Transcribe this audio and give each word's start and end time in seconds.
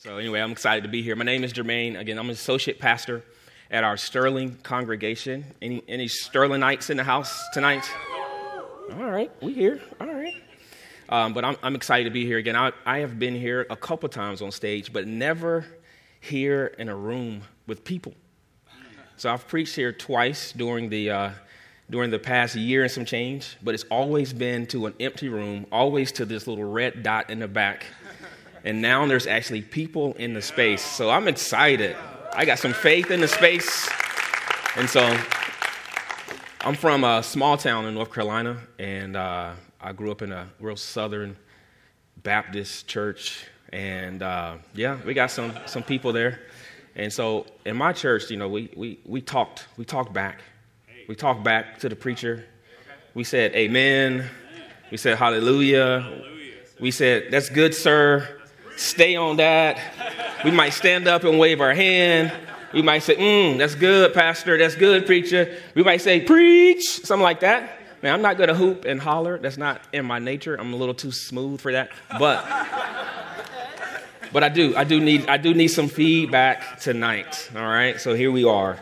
So, 0.00 0.16
anyway, 0.16 0.38
I'm 0.38 0.52
excited 0.52 0.84
to 0.84 0.88
be 0.88 1.02
here. 1.02 1.16
My 1.16 1.24
name 1.24 1.42
is 1.42 1.52
Jermaine. 1.52 1.98
Again, 1.98 2.20
I'm 2.20 2.26
an 2.26 2.30
associate 2.30 2.78
pastor 2.78 3.24
at 3.68 3.82
our 3.82 3.96
Sterling 3.96 4.56
congregation. 4.62 5.44
Any, 5.60 5.82
any 5.88 6.06
Sterlingites 6.06 6.88
in 6.90 6.96
the 6.96 7.02
house 7.02 7.48
tonight? 7.52 7.84
All 8.92 9.10
right, 9.10 9.28
we 9.42 9.54
here. 9.54 9.80
All 10.00 10.06
right. 10.06 10.36
Um, 11.08 11.34
but 11.34 11.44
I'm, 11.44 11.56
I'm, 11.64 11.74
excited 11.74 12.04
to 12.04 12.12
be 12.12 12.24
here 12.24 12.38
again. 12.38 12.54
I, 12.54 12.70
I 12.86 12.98
have 12.98 13.18
been 13.18 13.34
here 13.34 13.66
a 13.70 13.74
couple 13.74 14.08
times 14.08 14.40
on 14.40 14.52
stage, 14.52 14.92
but 14.92 15.08
never 15.08 15.66
here 16.20 16.76
in 16.78 16.88
a 16.88 16.94
room 16.94 17.42
with 17.66 17.82
people. 17.82 18.14
So 19.16 19.32
I've 19.32 19.48
preached 19.48 19.74
here 19.74 19.92
twice 19.92 20.52
during 20.52 20.90
the 20.90 21.10
uh, 21.10 21.30
during 21.90 22.12
the 22.12 22.20
past 22.20 22.54
year 22.54 22.82
and 22.82 22.90
some 22.90 23.04
change, 23.04 23.56
but 23.64 23.74
it's 23.74 23.84
always 23.90 24.32
been 24.32 24.64
to 24.68 24.86
an 24.86 24.94
empty 25.00 25.28
room, 25.28 25.66
always 25.72 26.12
to 26.12 26.24
this 26.24 26.46
little 26.46 26.70
red 26.70 27.02
dot 27.02 27.30
in 27.30 27.40
the 27.40 27.48
back 27.48 27.86
and 28.64 28.82
now 28.82 29.06
there's 29.06 29.26
actually 29.26 29.62
people 29.62 30.14
in 30.14 30.34
the 30.34 30.42
space. 30.42 30.82
So 30.82 31.10
I'm 31.10 31.28
excited. 31.28 31.96
I 32.34 32.44
got 32.44 32.58
some 32.58 32.72
faith 32.72 33.10
in 33.10 33.20
the 33.20 33.28
space. 33.28 33.88
And 34.76 34.88
so 34.88 35.00
I'm 36.60 36.74
from 36.74 37.04
a 37.04 37.22
small 37.22 37.56
town 37.56 37.86
in 37.86 37.94
North 37.94 38.12
Carolina, 38.12 38.58
and 38.78 39.16
uh, 39.16 39.52
I 39.80 39.92
grew 39.92 40.10
up 40.10 40.22
in 40.22 40.32
a 40.32 40.48
real 40.60 40.76
southern 40.76 41.36
Baptist 42.22 42.86
church. 42.86 43.46
And 43.72 44.22
uh, 44.22 44.56
yeah, 44.74 44.98
we 45.04 45.14
got 45.14 45.30
some, 45.30 45.52
some 45.66 45.82
people 45.82 46.12
there. 46.12 46.40
And 46.94 47.12
so 47.12 47.46
in 47.64 47.76
my 47.76 47.92
church, 47.92 48.30
you 48.30 48.36
know, 48.36 48.48
we, 48.48 48.70
we, 48.76 48.98
we 49.04 49.20
talked, 49.20 49.66
we 49.76 49.84
talked 49.84 50.12
back. 50.12 50.40
We 51.08 51.14
talked 51.14 51.42
back 51.44 51.78
to 51.80 51.88
the 51.88 51.96
preacher. 51.96 52.44
We 53.14 53.24
said, 53.24 53.54
Amen. 53.54 54.28
We 54.90 54.96
said, 54.96 55.16
Hallelujah. 55.16 56.24
We 56.80 56.90
said, 56.90 57.30
That's 57.30 57.48
good, 57.48 57.74
sir 57.74 58.37
stay 58.78 59.16
on 59.16 59.36
that. 59.36 59.78
We 60.44 60.50
might 60.50 60.70
stand 60.70 61.08
up 61.08 61.24
and 61.24 61.38
wave 61.38 61.60
our 61.60 61.74
hand. 61.74 62.32
We 62.72 62.82
might 62.82 62.98
say, 63.00 63.16
mm, 63.16 63.58
that's 63.58 63.74
good, 63.74 64.12
pastor. 64.12 64.58
That's 64.58 64.74
good, 64.74 65.06
preacher. 65.06 65.56
We 65.74 65.82
might 65.82 66.02
say, 66.02 66.20
preach, 66.20 66.84
something 67.04 67.22
like 67.22 67.40
that. 67.40 67.78
Man, 68.02 68.14
I'm 68.14 68.22
not 68.22 68.36
going 68.36 68.48
to 68.48 68.54
hoop 68.54 68.84
and 68.84 69.00
holler. 69.00 69.38
That's 69.38 69.56
not 69.56 69.82
in 69.92 70.04
my 70.04 70.18
nature. 70.18 70.54
I'm 70.54 70.72
a 70.72 70.76
little 70.76 70.94
too 70.94 71.10
smooth 71.10 71.60
for 71.60 71.72
that. 71.72 71.90
But, 72.18 72.44
but 74.32 74.44
I 74.44 74.48
do. 74.48 74.76
I 74.76 74.84
do 74.84 75.00
need. 75.00 75.26
I 75.28 75.36
do 75.36 75.52
need 75.52 75.68
some 75.68 75.88
feedback 75.88 76.78
tonight. 76.78 77.50
All 77.56 77.62
right. 77.62 78.00
So 78.00 78.14
here 78.14 78.30
we 78.30 78.44
are. 78.44 78.78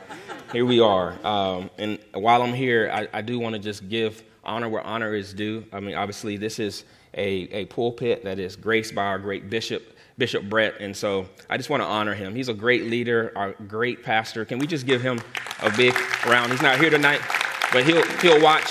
Here 0.53 0.67
we 0.67 0.81
are. 0.81 1.15
Um, 1.27 1.71
and 1.79 1.99
while 2.13 2.43
I'm 2.43 2.53
here, 2.53 2.91
I, 2.93 3.09
I 3.19 3.23
do 3.23 3.39
want 3.39 3.55
to 3.55 3.59
just 3.59 3.89
give 3.89 4.23
honor 4.45 4.69
where 4.69 4.83
honor 4.83 5.15
is 5.15 5.33
due. 5.33 5.65
I 5.73 5.81
mean, 5.81 5.95
obviously, 5.95 6.37
this 6.37 6.59
is 6.59 6.85
a, 7.17 7.49
a 7.53 7.65
pulpit 7.67 8.25
that 8.25 8.39
is 8.39 8.57
graced 8.57 8.95
by 8.95 9.05
our 9.05 9.19
great 9.19 9.51
bishop, 9.51 9.97
Bishop 10.19 10.49
Brett. 10.49 10.75
And 10.81 10.97
so 10.97 11.27
I 11.51 11.57
just 11.57 11.71
want 11.71 11.83
to 11.83 11.87
honor 11.87 12.15
him. 12.15 12.35
He's 12.35 12.49
a 12.49 12.55
great 12.55 12.85
leader, 12.85 13.33
our 13.37 13.53
great 13.67 14.03
pastor. 14.03 14.45
Can 14.45 14.59
we 14.59 14.67
just 14.67 14.87
give 14.87 15.03
him 15.03 15.21
a 15.63 15.75
big 15.77 15.95
round? 16.27 16.53
He's 16.53 16.63
not 16.63 16.79
here 16.79 16.91
tonight, 16.91 17.21
but 17.73 17.85
he'll, 17.85 18.07
he'll 18.19 18.43
watch, 18.43 18.71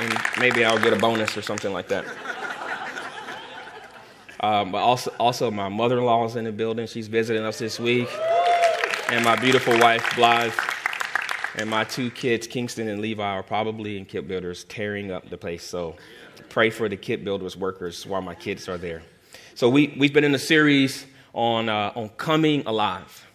and 0.00 0.14
maybe 0.38 0.64
I'll 0.64 0.80
get 0.80 0.92
a 0.92 0.96
bonus 0.96 1.36
or 1.36 1.42
something 1.42 1.72
like 1.72 1.88
that. 1.88 2.04
Um, 4.40 4.72
but 4.72 4.78
also, 4.78 5.14
also 5.20 5.50
my 5.52 5.68
mother-in-law 5.68 6.24
is 6.26 6.36
in 6.36 6.44
the 6.44 6.52
building. 6.52 6.88
She's 6.88 7.06
visiting 7.06 7.44
us 7.44 7.58
this 7.58 7.78
week, 7.78 8.08
and 9.08 9.24
my 9.24 9.36
beautiful 9.36 9.78
wife 9.78 10.04
Blythe, 10.16 10.52
and 11.54 11.70
my 11.70 11.84
two 11.84 12.10
kids 12.10 12.48
Kingston 12.48 12.88
and 12.88 13.00
Levi 13.00 13.22
are 13.22 13.44
probably 13.44 13.98
in 13.98 14.04
Kit 14.04 14.26
Builders 14.26 14.64
tearing 14.64 15.12
up 15.12 15.30
the 15.30 15.36
place. 15.36 15.62
So 15.62 15.94
pray 16.48 16.70
for 16.70 16.88
the 16.88 16.96
kit 16.96 17.24
builders 17.24 17.56
workers 17.56 18.06
while 18.06 18.22
my 18.22 18.34
kids 18.34 18.68
are 18.68 18.78
there. 18.78 19.02
So 19.54 19.68
we, 19.68 19.94
we've 19.98 20.12
been 20.12 20.24
in 20.24 20.34
a 20.34 20.38
series 20.38 21.06
on, 21.34 21.68
uh, 21.68 21.92
on 21.94 22.08
coming 22.10 22.62
alive, 22.66 23.26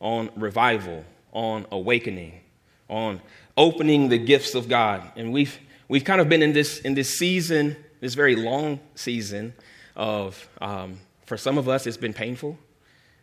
on 0.00 0.30
revival, 0.36 1.04
on 1.32 1.66
awakening, 1.70 2.40
on 2.88 3.20
opening 3.56 4.08
the 4.08 4.18
gifts 4.18 4.54
of 4.54 4.68
God. 4.68 5.02
And 5.16 5.32
we've, 5.32 5.58
we've 5.88 6.04
kind 6.04 6.20
of 6.20 6.28
been 6.28 6.42
in 6.42 6.52
this, 6.52 6.80
in 6.80 6.94
this 6.94 7.18
season, 7.18 7.76
this 8.00 8.14
very 8.14 8.36
long 8.36 8.80
season 8.94 9.54
of, 9.96 10.48
um, 10.60 10.98
for 11.26 11.36
some 11.36 11.58
of 11.58 11.68
us, 11.68 11.86
it's 11.86 11.96
been 11.96 12.14
painful. 12.14 12.58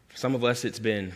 For 0.09 0.17
some 0.17 0.35
of 0.35 0.43
us, 0.43 0.63
it's 0.63 0.79
been, 0.79 1.13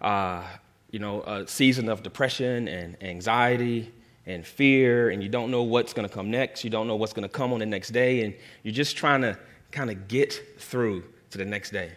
uh, 0.00 0.42
you 0.90 0.98
know, 0.98 1.22
a 1.22 1.46
season 1.46 1.88
of 1.88 2.02
depression 2.02 2.68
and 2.68 2.96
anxiety 3.02 3.92
and 4.28 4.46
fear, 4.46 5.08
and 5.08 5.22
you 5.22 5.28
don't 5.30 5.50
know 5.50 5.62
what's 5.62 5.94
going 5.94 6.06
to 6.06 6.14
come 6.14 6.30
next. 6.30 6.62
You 6.62 6.68
don't 6.68 6.86
know 6.86 6.96
what's 6.96 7.14
going 7.14 7.26
to 7.26 7.32
come 7.34 7.52
on 7.52 7.60
the 7.60 7.66
next 7.66 7.88
day, 7.88 8.22
and 8.24 8.34
you're 8.62 8.74
just 8.74 8.96
trying 8.96 9.22
to 9.22 9.38
kind 9.72 9.90
of 9.90 10.06
get 10.06 10.40
through 10.58 11.02
to 11.30 11.38
the 11.38 11.46
next 11.46 11.70
day. 11.70 11.92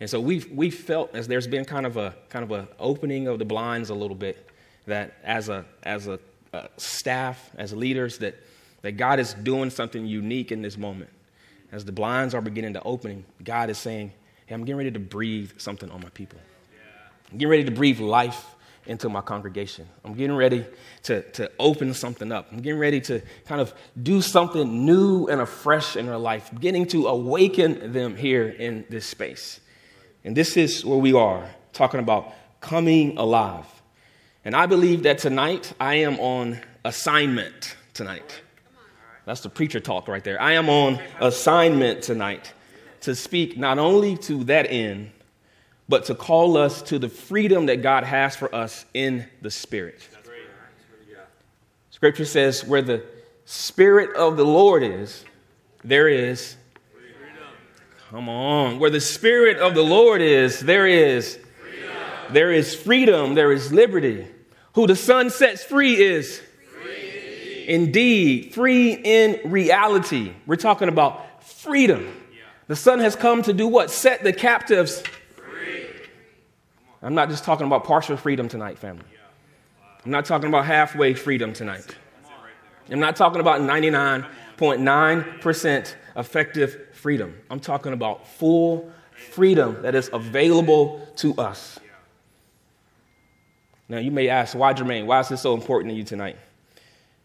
And 0.00 0.08
so 0.08 0.18
we've, 0.18 0.50
we've 0.50 0.74
felt 0.74 1.14
as 1.14 1.28
there's 1.28 1.46
been 1.46 1.66
kind 1.66 1.86
of 1.86 1.98
a 1.98 2.14
kind 2.30 2.42
of 2.42 2.50
a 2.50 2.68
opening 2.78 3.28
of 3.28 3.38
the 3.38 3.44
blinds 3.44 3.90
a 3.90 3.94
little 3.94 4.16
bit 4.16 4.50
that 4.86 5.14
as 5.22 5.48
a 5.50 5.64
as 5.82 6.06
a, 6.08 6.18
a 6.54 6.68
staff, 6.78 7.50
as 7.56 7.74
leaders, 7.74 8.18
that 8.18 8.36
that 8.80 8.92
God 8.92 9.20
is 9.20 9.34
doing 9.34 9.68
something 9.68 10.06
unique 10.06 10.52
in 10.52 10.62
this 10.62 10.78
moment. 10.78 11.10
As 11.72 11.84
the 11.84 11.92
blinds 11.92 12.34
are 12.34 12.40
beginning 12.40 12.72
to 12.74 12.82
open, 12.84 13.24
God 13.44 13.68
is 13.68 13.76
saying, 13.76 14.12
Hey, 14.46 14.54
I'm 14.54 14.64
getting 14.64 14.78
ready 14.78 14.92
to 14.92 15.00
breathe 15.00 15.52
something 15.58 15.90
on 15.90 16.00
my 16.00 16.08
people. 16.10 16.38
I'm 17.30 17.38
getting 17.38 17.50
ready 17.50 17.64
to 17.64 17.70
breathe 17.70 18.00
life 18.00 18.55
into 18.86 19.08
my 19.08 19.20
congregation. 19.20 19.86
I'm 20.04 20.14
getting 20.14 20.36
ready 20.36 20.64
to, 21.04 21.22
to 21.32 21.50
open 21.58 21.94
something 21.94 22.32
up. 22.32 22.48
I'm 22.52 22.60
getting 22.60 22.78
ready 22.78 23.00
to 23.02 23.20
kind 23.46 23.60
of 23.60 23.74
do 24.02 24.22
something 24.22 24.84
new 24.84 25.26
and 25.26 25.40
afresh 25.40 25.96
in 25.96 26.06
their 26.06 26.18
life, 26.18 26.50
beginning 26.52 26.86
to 26.88 27.08
awaken 27.08 27.92
them 27.92 28.16
here 28.16 28.48
in 28.48 28.84
this 28.88 29.06
space. 29.06 29.60
And 30.24 30.36
this 30.36 30.56
is 30.56 30.84
where 30.84 30.98
we 30.98 31.12
are, 31.12 31.48
talking 31.72 32.00
about 32.00 32.32
coming 32.60 33.16
alive. 33.18 33.66
And 34.44 34.54
I 34.54 34.66
believe 34.66 35.02
that 35.04 35.18
tonight 35.18 35.72
I 35.80 35.96
am 35.96 36.18
on 36.20 36.60
assignment 36.84 37.76
tonight. 37.94 38.42
That's 39.24 39.40
the 39.40 39.48
preacher 39.48 39.80
talk 39.80 40.06
right 40.06 40.22
there. 40.22 40.40
I 40.40 40.52
am 40.52 40.68
on 40.68 41.00
assignment 41.20 42.02
tonight 42.02 42.52
to 43.00 43.14
speak 43.14 43.58
not 43.58 43.78
only 43.78 44.16
to 44.18 44.44
that 44.44 44.70
end, 44.70 45.10
but 45.88 46.04
to 46.06 46.14
call 46.14 46.56
us 46.56 46.82
to 46.82 46.98
the 46.98 47.08
freedom 47.08 47.66
that 47.66 47.82
God 47.82 48.04
has 48.04 48.36
for 48.36 48.52
us 48.54 48.84
in 48.94 49.26
the 49.42 49.50
Spirit. 49.50 50.08
Scripture 51.90 52.24
says, 52.24 52.64
where 52.64 52.82
the 52.82 53.04
Spirit 53.44 54.14
of 54.16 54.36
the 54.36 54.44
Lord 54.44 54.82
is, 54.82 55.24
there 55.84 56.08
is. 56.08 56.56
Come 58.10 58.28
on. 58.28 58.78
Where 58.78 58.90
the 58.90 59.00
Spirit 59.00 59.58
of 59.58 59.74
the 59.74 59.82
Lord 59.82 60.20
is, 60.20 60.60
there 60.60 60.86
is. 60.86 61.38
There 62.30 62.52
is 62.52 62.74
freedom. 62.74 63.34
There 63.34 63.52
is 63.52 63.72
liberty. 63.72 64.26
Who 64.74 64.86
the 64.86 64.96
Son 64.96 65.30
sets 65.30 65.62
free 65.64 65.94
is. 65.94 66.42
Indeed, 67.66 68.54
free 68.54 68.92
in 68.92 69.50
reality. 69.50 70.32
We're 70.44 70.56
talking 70.56 70.88
about 70.88 71.44
freedom. 71.44 72.14
The 72.68 72.76
Son 72.76 73.00
has 73.00 73.16
come 73.16 73.42
to 73.42 73.52
do 73.52 73.66
what? 73.66 73.90
Set 73.90 74.22
the 74.22 74.32
captives 74.32 75.02
I'm 77.02 77.14
not 77.14 77.28
just 77.28 77.44
talking 77.44 77.66
about 77.66 77.84
partial 77.84 78.16
freedom 78.16 78.48
tonight, 78.48 78.78
family. 78.78 79.04
I'm 80.04 80.10
not 80.10 80.24
talking 80.24 80.48
about 80.48 80.66
halfway 80.66 81.14
freedom 81.14 81.52
tonight. 81.52 81.94
I'm 82.90 83.00
not 83.00 83.16
talking 83.16 83.40
about 83.40 83.60
99.9% 83.60 85.94
effective 86.16 86.86
freedom. 86.92 87.36
I'm 87.50 87.60
talking 87.60 87.92
about 87.92 88.26
full 88.26 88.90
freedom 89.32 89.82
that 89.82 89.94
is 89.94 90.08
available 90.12 91.06
to 91.16 91.34
us. 91.34 91.78
Now, 93.88 93.98
you 93.98 94.10
may 94.10 94.28
ask, 94.28 94.56
why, 94.56 94.72
Jermaine? 94.72 95.06
Why 95.06 95.20
is 95.20 95.28
this 95.28 95.42
so 95.42 95.54
important 95.54 95.92
to 95.92 95.96
you 95.96 96.04
tonight? 96.04 96.36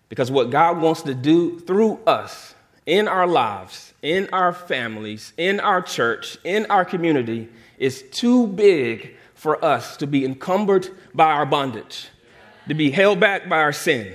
Because 0.09 0.29
what 0.29 0.49
God 0.49 0.81
wants 0.81 1.03
to 1.03 1.13
do 1.13 1.59
through 1.59 1.99
us 2.05 2.53
in 2.85 3.07
our 3.07 3.27
lives, 3.27 3.93
in 4.01 4.29
our 4.33 4.53
families, 4.53 5.33
in 5.37 5.59
our 5.59 5.81
church, 5.81 6.37
in 6.43 6.65
our 6.69 6.83
community 6.83 7.49
is 7.77 8.03
too 8.11 8.47
big 8.47 9.15
for 9.41 9.65
us 9.65 9.97
to 9.97 10.05
be 10.05 10.23
encumbered 10.23 10.87
by 11.15 11.31
our 11.31 11.47
bondage, 11.47 12.09
to 12.67 12.75
be 12.75 12.91
held 12.91 13.19
back 13.19 13.49
by 13.49 13.57
our 13.57 13.73
sin, 13.73 14.13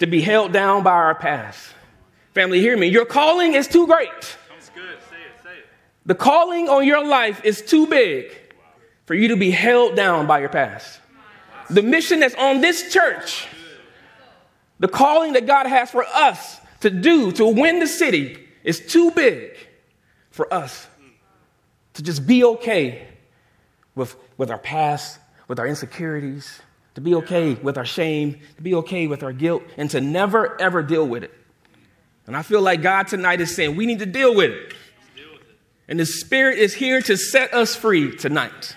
to 0.00 0.06
be 0.08 0.20
held 0.20 0.52
down 0.52 0.82
by 0.82 0.90
our 0.90 1.14
past. 1.14 1.72
Family, 2.34 2.58
hear 2.58 2.76
me. 2.76 2.88
Your 2.88 3.04
calling 3.04 3.54
is 3.54 3.68
too 3.68 3.86
great. 3.86 4.36
The 6.06 6.16
calling 6.16 6.68
on 6.68 6.84
your 6.84 7.06
life 7.06 7.44
is 7.44 7.62
too 7.62 7.86
big 7.86 8.36
for 9.06 9.14
you 9.14 9.28
to 9.28 9.36
be 9.36 9.52
held 9.52 9.94
down 9.94 10.26
by 10.26 10.40
your 10.40 10.48
past. 10.48 11.02
The 11.70 11.82
mission 11.82 12.18
that's 12.18 12.34
on 12.34 12.60
this 12.60 12.92
church, 12.92 13.46
the 14.80 14.88
calling 14.88 15.34
that 15.34 15.46
God 15.46 15.68
has 15.68 15.88
for 15.88 16.04
us 16.04 16.60
to 16.80 16.90
do 16.90 17.30
to 17.30 17.46
win 17.46 17.78
the 17.78 17.86
city 17.86 18.44
is 18.64 18.80
too 18.80 19.12
big 19.12 19.56
for 20.32 20.52
us 20.52 20.88
to 21.94 22.02
just 22.02 22.26
be 22.26 22.42
okay 22.42 23.06
with, 23.98 24.16
with 24.38 24.50
our 24.50 24.58
past, 24.58 25.18
with 25.48 25.58
our 25.58 25.66
insecurities, 25.66 26.60
to 26.94 27.02
be 27.02 27.14
okay 27.16 27.54
with 27.54 27.76
our 27.76 27.84
shame, 27.84 28.40
to 28.56 28.62
be 28.62 28.74
okay 28.76 29.06
with 29.06 29.22
our 29.22 29.32
guilt, 29.32 29.62
and 29.76 29.90
to 29.90 30.00
never, 30.00 30.58
ever 30.60 30.82
deal 30.82 31.06
with 31.06 31.24
it. 31.24 31.34
And 32.26 32.36
I 32.36 32.42
feel 32.42 32.62
like 32.62 32.82
God 32.82 33.08
tonight 33.08 33.40
is 33.40 33.54
saying 33.54 33.76
we 33.76 33.86
need 33.86 33.98
to 33.98 34.06
deal 34.06 34.34
with 34.34 34.50
it. 34.50 34.74
And 35.88 35.98
the 35.98 36.06
Spirit 36.06 36.58
is 36.58 36.74
here 36.74 37.00
to 37.02 37.16
set 37.16 37.54
us 37.54 37.74
free 37.74 38.14
tonight. 38.14 38.76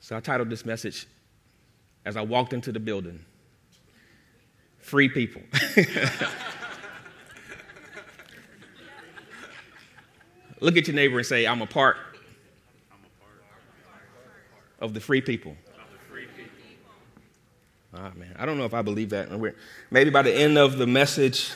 So 0.00 0.16
I 0.16 0.20
titled 0.20 0.50
this 0.50 0.64
message 0.64 1.06
as 2.04 2.16
I 2.16 2.22
walked 2.22 2.52
into 2.52 2.72
the 2.72 2.80
building 2.80 3.24
Free 4.78 5.08
People. 5.08 5.42
Look 10.60 10.76
at 10.76 10.86
your 10.86 10.94
neighbor 10.94 11.18
and 11.18 11.26
say, 11.26 11.46
I'm 11.46 11.62
a 11.62 11.66
part 11.66 11.96
of 14.78 14.94
the 14.94 15.00
free 15.00 15.20
people. 15.20 15.56
Ah, 17.92 18.12
man, 18.14 18.36
I 18.38 18.46
don't 18.46 18.56
know 18.56 18.66
if 18.66 18.74
I 18.74 18.82
believe 18.82 19.10
that. 19.10 19.28
Maybe 19.90 20.10
by 20.10 20.22
the 20.22 20.32
end 20.32 20.56
of 20.58 20.78
the 20.78 20.86
message, 20.86 21.50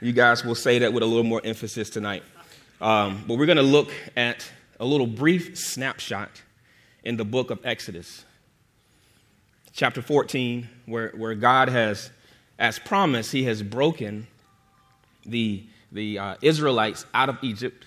you 0.00 0.12
guys 0.12 0.42
will 0.42 0.54
say 0.54 0.78
that 0.78 0.92
with 0.92 1.02
a 1.02 1.06
little 1.06 1.24
more 1.24 1.42
emphasis 1.44 1.90
tonight. 1.90 2.22
Um, 2.80 3.22
but 3.28 3.36
we're 3.36 3.46
going 3.46 3.56
to 3.56 3.62
look 3.62 3.90
at 4.16 4.50
a 4.80 4.84
little 4.84 5.06
brief 5.06 5.58
snapshot 5.58 6.42
in 7.02 7.16
the 7.16 7.24
book 7.24 7.50
of 7.50 7.60
Exodus, 7.64 8.24
chapter 9.72 10.00
14, 10.00 10.68
where, 10.86 11.10
where 11.10 11.34
God 11.34 11.68
has, 11.68 12.10
as 12.58 12.78
promised, 12.78 13.32
He 13.32 13.44
has 13.44 13.62
broken 13.62 14.26
the, 15.26 15.64
the 15.92 16.18
uh, 16.18 16.36
Israelites 16.40 17.04
out 17.12 17.28
of 17.28 17.36
Egypt. 17.42 17.84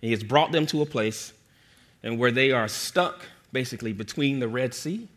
He 0.00 0.10
has 0.12 0.22
brought 0.22 0.52
them 0.52 0.66
to 0.66 0.82
a 0.82 0.86
place 0.86 1.32
and 2.02 2.18
where 2.18 2.30
they 2.30 2.52
are 2.52 2.68
stuck 2.68 3.24
basically 3.52 3.92
between 3.92 4.40
the 4.40 4.48
Red 4.48 4.74
Sea 4.74 5.08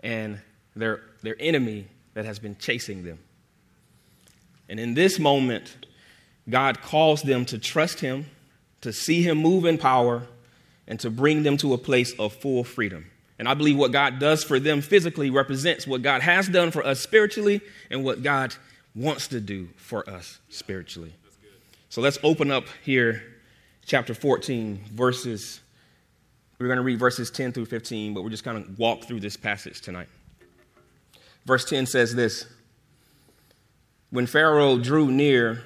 and 0.00 0.40
their, 0.76 1.00
their 1.22 1.36
enemy 1.40 1.86
that 2.14 2.24
has 2.24 2.38
been 2.38 2.56
chasing 2.56 3.04
them. 3.04 3.18
And 4.68 4.78
in 4.78 4.94
this 4.94 5.18
moment, 5.18 5.86
God 6.48 6.80
calls 6.80 7.22
them 7.22 7.44
to 7.46 7.58
trust 7.58 8.00
Him, 8.00 8.26
to 8.80 8.92
see 8.92 9.22
Him 9.22 9.38
move 9.38 9.64
in 9.64 9.78
power, 9.78 10.22
and 10.86 11.00
to 11.00 11.10
bring 11.10 11.42
them 11.42 11.56
to 11.58 11.72
a 11.72 11.78
place 11.78 12.12
of 12.18 12.32
full 12.34 12.64
freedom. 12.64 13.06
And 13.38 13.48
I 13.48 13.54
believe 13.54 13.76
what 13.76 13.92
God 13.92 14.18
does 14.18 14.44
for 14.44 14.60
them 14.60 14.80
physically 14.80 15.30
represents 15.30 15.86
what 15.86 16.02
God 16.02 16.22
has 16.22 16.48
done 16.48 16.70
for 16.70 16.84
us 16.84 17.00
spiritually 17.00 17.60
and 17.90 18.04
what 18.04 18.22
God 18.22 18.54
wants 18.94 19.28
to 19.28 19.40
do 19.40 19.68
for 19.76 20.08
us 20.08 20.38
spiritually. 20.50 21.14
So 21.88 22.00
let's 22.00 22.18
open 22.22 22.50
up 22.50 22.66
here, 22.84 23.22
chapter 23.86 24.14
14, 24.14 24.80
verses. 24.92 25.60
We're 26.58 26.66
going 26.66 26.76
to 26.78 26.82
read 26.82 26.98
verses 26.98 27.30
10 27.30 27.52
through 27.52 27.66
15, 27.66 28.14
but 28.14 28.22
we're 28.22 28.30
just 28.30 28.44
kind 28.44 28.58
of 28.58 28.78
walk 28.78 29.04
through 29.04 29.20
this 29.20 29.36
passage 29.36 29.80
tonight. 29.80 30.08
Verse 31.44 31.64
10 31.64 31.86
says 31.86 32.14
this 32.14 32.46
When 34.10 34.26
Pharaoh 34.26 34.78
drew 34.78 35.10
near, 35.10 35.62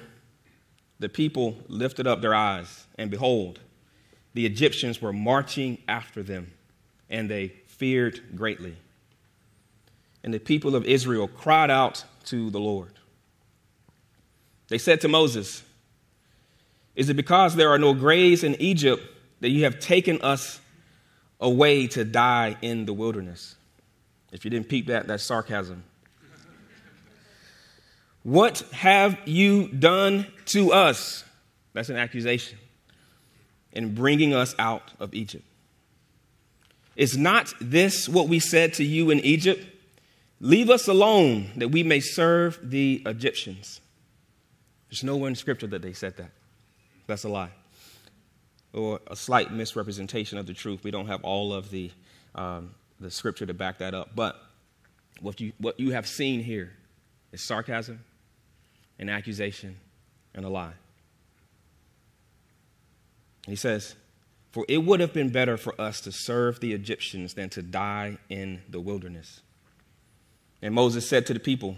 the 0.99 1.09
people 1.09 1.57
lifted 1.67 2.07
up 2.07 2.21
their 2.21 2.35
eyes, 2.35 2.87
and 2.97 3.09
behold, 3.09 3.59
the 4.33 4.45
Egyptians 4.45 5.01
were 5.01 5.13
marching 5.13 5.77
after 5.87 6.21
them, 6.21 6.51
and 7.09 7.29
they 7.29 7.53
feared 7.67 8.35
greatly. 8.35 8.75
And 10.23 10.33
the 10.33 10.39
people 10.39 10.75
of 10.75 10.85
Israel 10.85 11.29
cried 11.29 11.71
out 11.71 12.03
to 12.25 12.49
the 12.49 12.59
Lord. 12.59 12.93
They 14.67 14.77
said 14.77 14.99
to 15.01 15.07
Moses, 15.07 15.63
Is 16.99 17.07
it 17.07 17.13
because 17.13 17.55
there 17.55 17.69
are 17.69 17.77
no 17.77 17.93
graves 17.93 18.43
in 18.43 18.61
Egypt 18.61 19.01
that 19.39 19.51
you 19.51 19.63
have 19.63 19.79
taken 19.79 20.21
us 20.21 20.59
away 21.39 21.87
to 21.87 22.03
die 22.03 22.57
in 22.61 22.85
the 22.85 22.91
wilderness? 22.91 23.55
If 24.33 24.43
you 24.43 24.51
didn't 24.51 24.67
peep 24.67 24.87
that, 24.87 25.07
that's 25.07 25.23
sarcasm. 25.23 25.85
What 28.23 28.59
have 28.73 29.17
you 29.23 29.69
done 29.69 30.27
to 30.47 30.73
us? 30.73 31.23
That's 31.71 31.87
an 31.87 31.95
accusation 31.95 32.57
in 33.71 33.95
bringing 33.95 34.33
us 34.33 34.53
out 34.59 34.91
of 34.99 35.13
Egypt. 35.13 35.45
Is 36.97 37.17
not 37.17 37.53
this 37.61 38.09
what 38.09 38.27
we 38.27 38.39
said 38.39 38.73
to 38.73 38.83
you 38.83 39.09
in 39.09 39.21
Egypt? 39.21 39.65
Leave 40.41 40.69
us 40.69 40.89
alone 40.89 41.51
that 41.55 41.69
we 41.69 41.81
may 41.81 42.01
serve 42.01 42.59
the 42.61 43.01
Egyptians. 43.05 43.79
There's 44.89 45.01
nowhere 45.01 45.29
in 45.29 45.35
Scripture 45.35 45.67
that 45.67 45.81
they 45.81 45.93
said 45.93 46.17
that. 46.17 46.31
That's 47.09 47.23
a 47.23 47.29
lie. 47.29 47.49
Or 48.71 49.01
a 49.07 49.15
slight 49.15 49.51
misrepresentation 49.51 50.37
of 50.37 50.45
the 50.45 50.53
truth. 50.53 50.83
We 50.83 50.91
don't 50.91 51.07
have 51.07 51.23
all 51.23 51.51
of 51.51 51.71
the, 51.71 51.89
um, 52.35 52.75
the 52.99 53.09
Scripture 53.09 53.47
to 53.47 53.53
back 53.53 53.79
that 53.79 53.95
up. 53.95 54.11
But 54.15 54.39
what 55.19 55.41
you, 55.41 55.53
what 55.57 55.79
you 55.79 55.89
have 55.89 56.07
seen 56.07 56.39
here 56.39 56.71
is 57.31 57.41
sarcasm, 57.41 58.01
an 58.99 59.09
accusation, 59.09 59.75
and 60.35 60.45
a 60.45 60.49
lie. 60.49 60.73
He 63.47 63.55
says, 63.55 63.95
For 64.51 64.63
it 64.69 64.77
would 64.77 64.99
have 64.99 65.11
been 65.11 65.31
better 65.31 65.57
for 65.57 65.73
us 65.81 66.01
to 66.01 66.11
serve 66.11 66.59
the 66.59 66.73
Egyptians 66.73 67.33
than 67.33 67.49
to 67.49 67.63
die 67.63 68.19
in 68.29 68.61
the 68.69 68.79
wilderness. 68.79 69.41
And 70.61 70.75
Moses 70.75 71.09
said 71.09 71.25
to 71.25 71.33
the 71.33 71.39
people, 71.39 71.75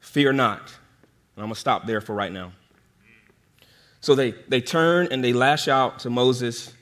Fear 0.00 0.34
not. 0.34 0.60
And 0.60 1.42
I'm 1.42 1.44
going 1.44 1.54
to 1.54 1.60
stop 1.60 1.86
there 1.86 2.02
for 2.02 2.14
right 2.14 2.30
now. 2.30 2.52
So 4.06 4.14
they, 4.14 4.36
they 4.46 4.60
turn 4.60 5.08
and 5.10 5.24
they 5.24 5.32
lash 5.32 5.66
out 5.66 5.98
to 6.00 6.10
Moses 6.10 6.72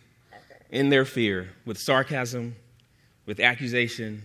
in 0.69 0.91
their 0.91 1.07
fear 1.07 1.49
with 1.65 1.79
sarcasm, 1.79 2.55
with 3.25 3.41
accusation, 3.41 4.25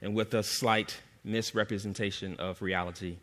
and 0.00 0.14
with 0.14 0.32
a 0.32 0.42
slight 0.42 0.98
misrepresentation 1.24 2.36
of 2.38 2.62
reality. 2.62 3.18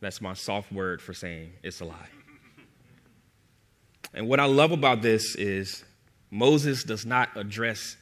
That's 0.00 0.20
my 0.20 0.32
soft 0.34 0.72
word 0.72 1.00
for 1.00 1.14
saying 1.14 1.52
it's 1.62 1.80
a 1.82 1.84
lie. 1.84 2.08
And 4.12 4.26
what 4.26 4.40
I 4.40 4.46
love 4.46 4.72
about 4.72 5.02
this 5.02 5.36
is 5.36 5.84
Moses 6.32 6.82
does 6.82 7.06
not 7.06 7.28
address 7.36 7.96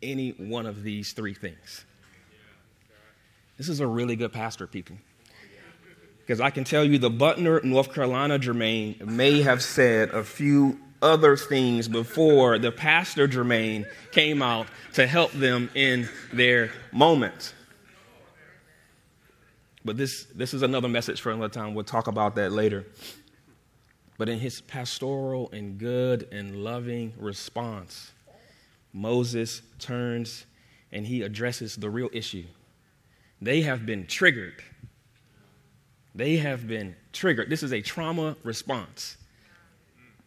any 0.00 0.30
one 0.30 0.64
of 0.64 0.82
these 0.82 1.12
three 1.12 1.34
things. 1.34 1.84
This 3.58 3.68
is 3.68 3.80
a 3.80 3.86
really 3.86 4.16
good 4.16 4.32
pastor, 4.32 4.66
people. 4.66 4.96
Because 6.28 6.42
I 6.42 6.50
can 6.50 6.64
tell 6.64 6.84
you 6.84 6.98
the 6.98 7.10
Butner, 7.10 7.64
North 7.64 7.94
Carolina 7.94 8.38
Jermaine 8.38 9.00
may 9.00 9.40
have 9.40 9.62
said 9.62 10.10
a 10.10 10.22
few 10.22 10.78
other 11.00 11.38
things 11.38 11.88
before 11.88 12.58
the 12.58 12.70
pastor 12.70 13.26
Jermaine 13.26 13.86
came 14.12 14.42
out 14.42 14.66
to 14.92 15.06
help 15.06 15.32
them 15.32 15.70
in 15.74 16.06
their 16.30 16.70
moment. 16.92 17.54
But 19.86 19.96
this, 19.96 20.24
this 20.34 20.52
is 20.52 20.60
another 20.60 20.86
message 20.86 21.22
for 21.22 21.32
another 21.32 21.48
time. 21.48 21.72
We'll 21.72 21.84
talk 21.84 22.08
about 22.08 22.34
that 22.34 22.52
later. 22.52 22.84
But 24.18 24.28
in 24.28 24.38
his 24.38 24.60
pastoral 24.60 25.48
and 25.50 25.78
good 25.78 26.28
and 26.30 26.62
loving 26.62 27.14
response, 27.16 28.12
Moses 28.92 29.62
turns 29.78 30.44
and 30.92 31.06
he 31.06 31.22
addresses 31.22 31.76
the 31.76 31.88
real 31.88 32.10
issue. 32.12 32.44
They 33.40 33.62
have 33.62 33.86
been 33.86 34.06
triggered. 34.06 34.62
They 36.18 36.38
have 36.38 36.66
been 36.66 36.96
triggered. 37.12 37.48
This 37.48 37.62
is 37.62 37.72
a 37.72 37.80
trauma 37.80 38.34
response. 38.42 39.16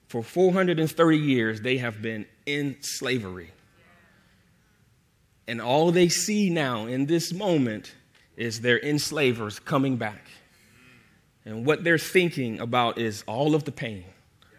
For 0.07 0.23
430 0.23 1.17
years, 1.17 1.59
they 1.59 1.79
have 1.79 2.01
been 2.01 2.25
in 2.45 2.77
slavery. 2.79 3.51
And 5.49 5.59
all 5.59 5.91
they 5.91 6.07
see 6.07 6.49
now 6.49 6.85
in 6.85 7.07
this 7.07 7.33
moment 7.33 7.93
is 8.37 8.61
their 8.61 8.79
enslavers 8.79 9.59
coming 9.59 9.97
back. 9.97 10.29
And 11.43 11.65
what 11.65 11.83
they're 11.83 11.97
thinking 11.97 12.61
about 12.61 12.97
is 12.97 13.25
all 13.27 13.53
of 13.53 13.65
the 13.65 13.73
pain, 13.73 14.05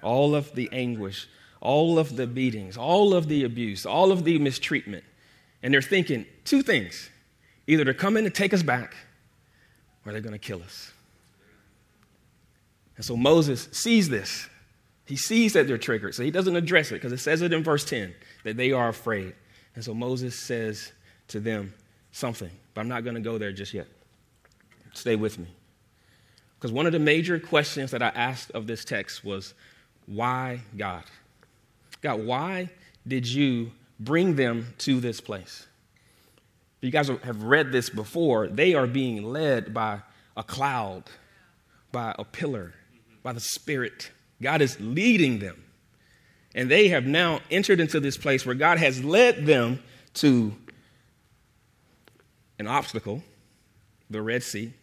all 0.02 0.34
of 0.34 0.54
the 0.54 0.68
anguish, 0.70 1.30
all 1.62 1.98
of 1.98 2.14
the 2.14 2.26
beatings, 2.26 2.76
all 2.76 3.14
of 3.14 3.28
the 3.28 3.44
abuse, 3.44 3.86
all 3.86 4.12
of 4.12 4.24
the 4.24 4.38
mistreatment. 4.38 5.04
And 5.62 5.72
they're 5.72 5.80
thinking 5.80 6.26
two 6.44 6.62
things 6.62 7.08
either 7.66 7.84
they're 7.84 7.94
coming 7.94 8.24
to 8.24 8.30
take 8.30 8.52
us 8.52 8.62
back 8.62 8.94
or 10.04 10.12
they're 10.12 10.20
going 10.20 10.32
to 10.32 10.38
kill 10.38 10.62
us. 10.62 10.92
And 12.96 13.04
so 13.04 13.16
Moses 13.16 13.68
sees 13.72 14.08
this. 14.08 14.48
He 15.06 15.16
sees 15.16 15.52
that 15.54 15.66
they're 15.66 15.78
triggered, 15.78 16.14
so 16.14 16.22
he 16.22 16.30
doesn't 16.30 16.54
address 16.54 16.90
it 16.90 16.94
because 16.94 17.12
it 17.12 17.18
says 17.18 17.42
it 17.42 17.52
in 17.52 17.62
verse 17.62 17.84
10 17.84 18.14
that 18.44 18.56
they 18.56 18.72
are 18.72 18.88
afraid. 18.88 19.34
And 19.74 19.84
so 19.84 19.94
Moses 19.94 20.38
says 20.38 20.92
to 21.28 21.40
them 21.40 21.74
something, 22.12 22.50
but 22.74 22.82
I'm 22.82 22.88
not 22.88 23.04
going 23.04 23.14
to 23.14 23.20
go 23.20 23.38
there 23.38 23.52
just 23.52 23.74
yet. 23.74 23.88
Stay 24.94 25.16
with 25.16 25.38
me. 25.38 25.48
Because 26.58 26.72
one 26.72 26.86
of 26.86 26.92
the 26.92 26.98
major 26.98 27.40
questions 27.40 27.90
that 27.90 28.02
I 28.02 28.08
asked 28.08 28.52
of 28.52 28.66
this 28.66 28.84
text 28.84 29.24
was, 29.24 29.54
why 30.06 30.60
God? 30.76 31.04
God, 32.00 32.24
why 32.24 32.70
did 33.06 33.26
you 33.26 33.72
bring 33.98 34.36
them 34.36 34.74
to 34.78 35.00
this 35.00 35.20
place? 35.20 35.66
You 36.80 36.90
guys 36.90 37.08
have 37.08 37.42
read 37.44 37.72
this 37.72 37.90
before. 37.90 38.48
They 38.48 38.74
are 38.74 38.86
being 38.86 39.22
led 39.22 39.72
by 39.72 40.00
a 40.36 40.42
cloud, 40.42 41.04
by 41.92 42.14
a 42.18 42.24
pillar, 42.24 42.74
by 43.22 43.32
the 43.32 43.40
Spirit. 43.40 44.10
God 44.40 44.60
is 44.62 44.78
leading 44.80 45.38
them. 45.38 45.62
And 46.54 46.70
they 46.70 46.88
have 46.88 47.06
now 47.06 47.40
entered 47.50 47.80
into 47.80 48.00
this 48.00 48.16
place 48.16 48.44
where 48.44 48.54
God 48.54 48.78
has 48.78 49.02
led 49.02 49.46
them 49.46 49.82
to 50.14 50.54
an 52.58 52.66
obstacle, 52.66 53.22
the 54.10 54.20
Red 54.20 54.42
Sea 54.42 54.74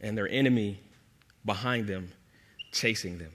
and 0.00 0.16
their 0.16 0.28
enemy 0.28 0.80
behind 1.44 1.86
them 1.86 2.12
chasing 2.72 3.18
them. 3.18 3.32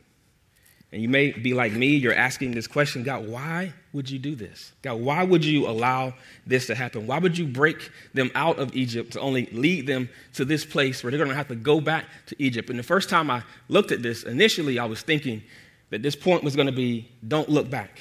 And 0.95 1.01
you 1.01 1.09
may 1.09 1.31
be 1.31 1.53
like 1.53 1.73
me, 1.73 1.87
you're 1.87 2.15
asking 2.15 2.51
this 2.51 2.67
question 2.67 3.03
God, 3.03 3.27
why 3.27 3.73
would 3.91 4.09
you 4.09 4.17
do 4.17 4.33
this? 4.33 4.71
God, 4.81 4.93
why 4.93 5.23
would 5.23 5.43
you 5.43 5.67
allow 5.67 6.13
this 6.47 6.67
to 6.67 6.75
happen? 6.75 7.05
Why 7.05 7.19
would 7.19 7.37
you 7.37 7.45
break 7.45 7.91
them 8.13 8.31
out 8.33 8.59
of 8.59 8.73
Egypt 8.73 9.11
to 9.11 9.19
only 9.19 9.47
lead 9.47 9.87
them 9.87 10.07
to 10.35 10.45
this 10.45 10.63
place 10.63 11.03
where 11.03 11.11
they're 11.11 11.17
going 11.17 11.31
to 11.31 11.35
have 11.35 11.49
to 11.49 11.55
go 11.55 11.81
back 11.81 12.05
to 12.27 12.35
Egypt? 12.41 12.69
And 12.69 12.79
the 12.79 12.83
first 12.83 13.09
time 13.09 13.29
I 13.29 13.43
looked 13.67 13.91
at 13.91 14.03
this, 14.03 14.23
initially 14.23 14.79
I 14.79 14.85
was 14.85 15.01
thinking 15.01 15.43
that 15.89 16.01
this 16.01 16.15
point 16.15 16.45
was 16.45 16.55
going 16.55 16.67
to 16.67 16.71
be 16.71 17.11
don't 17.27 17.49
look 17.49 17.69
back. 17.69 17.99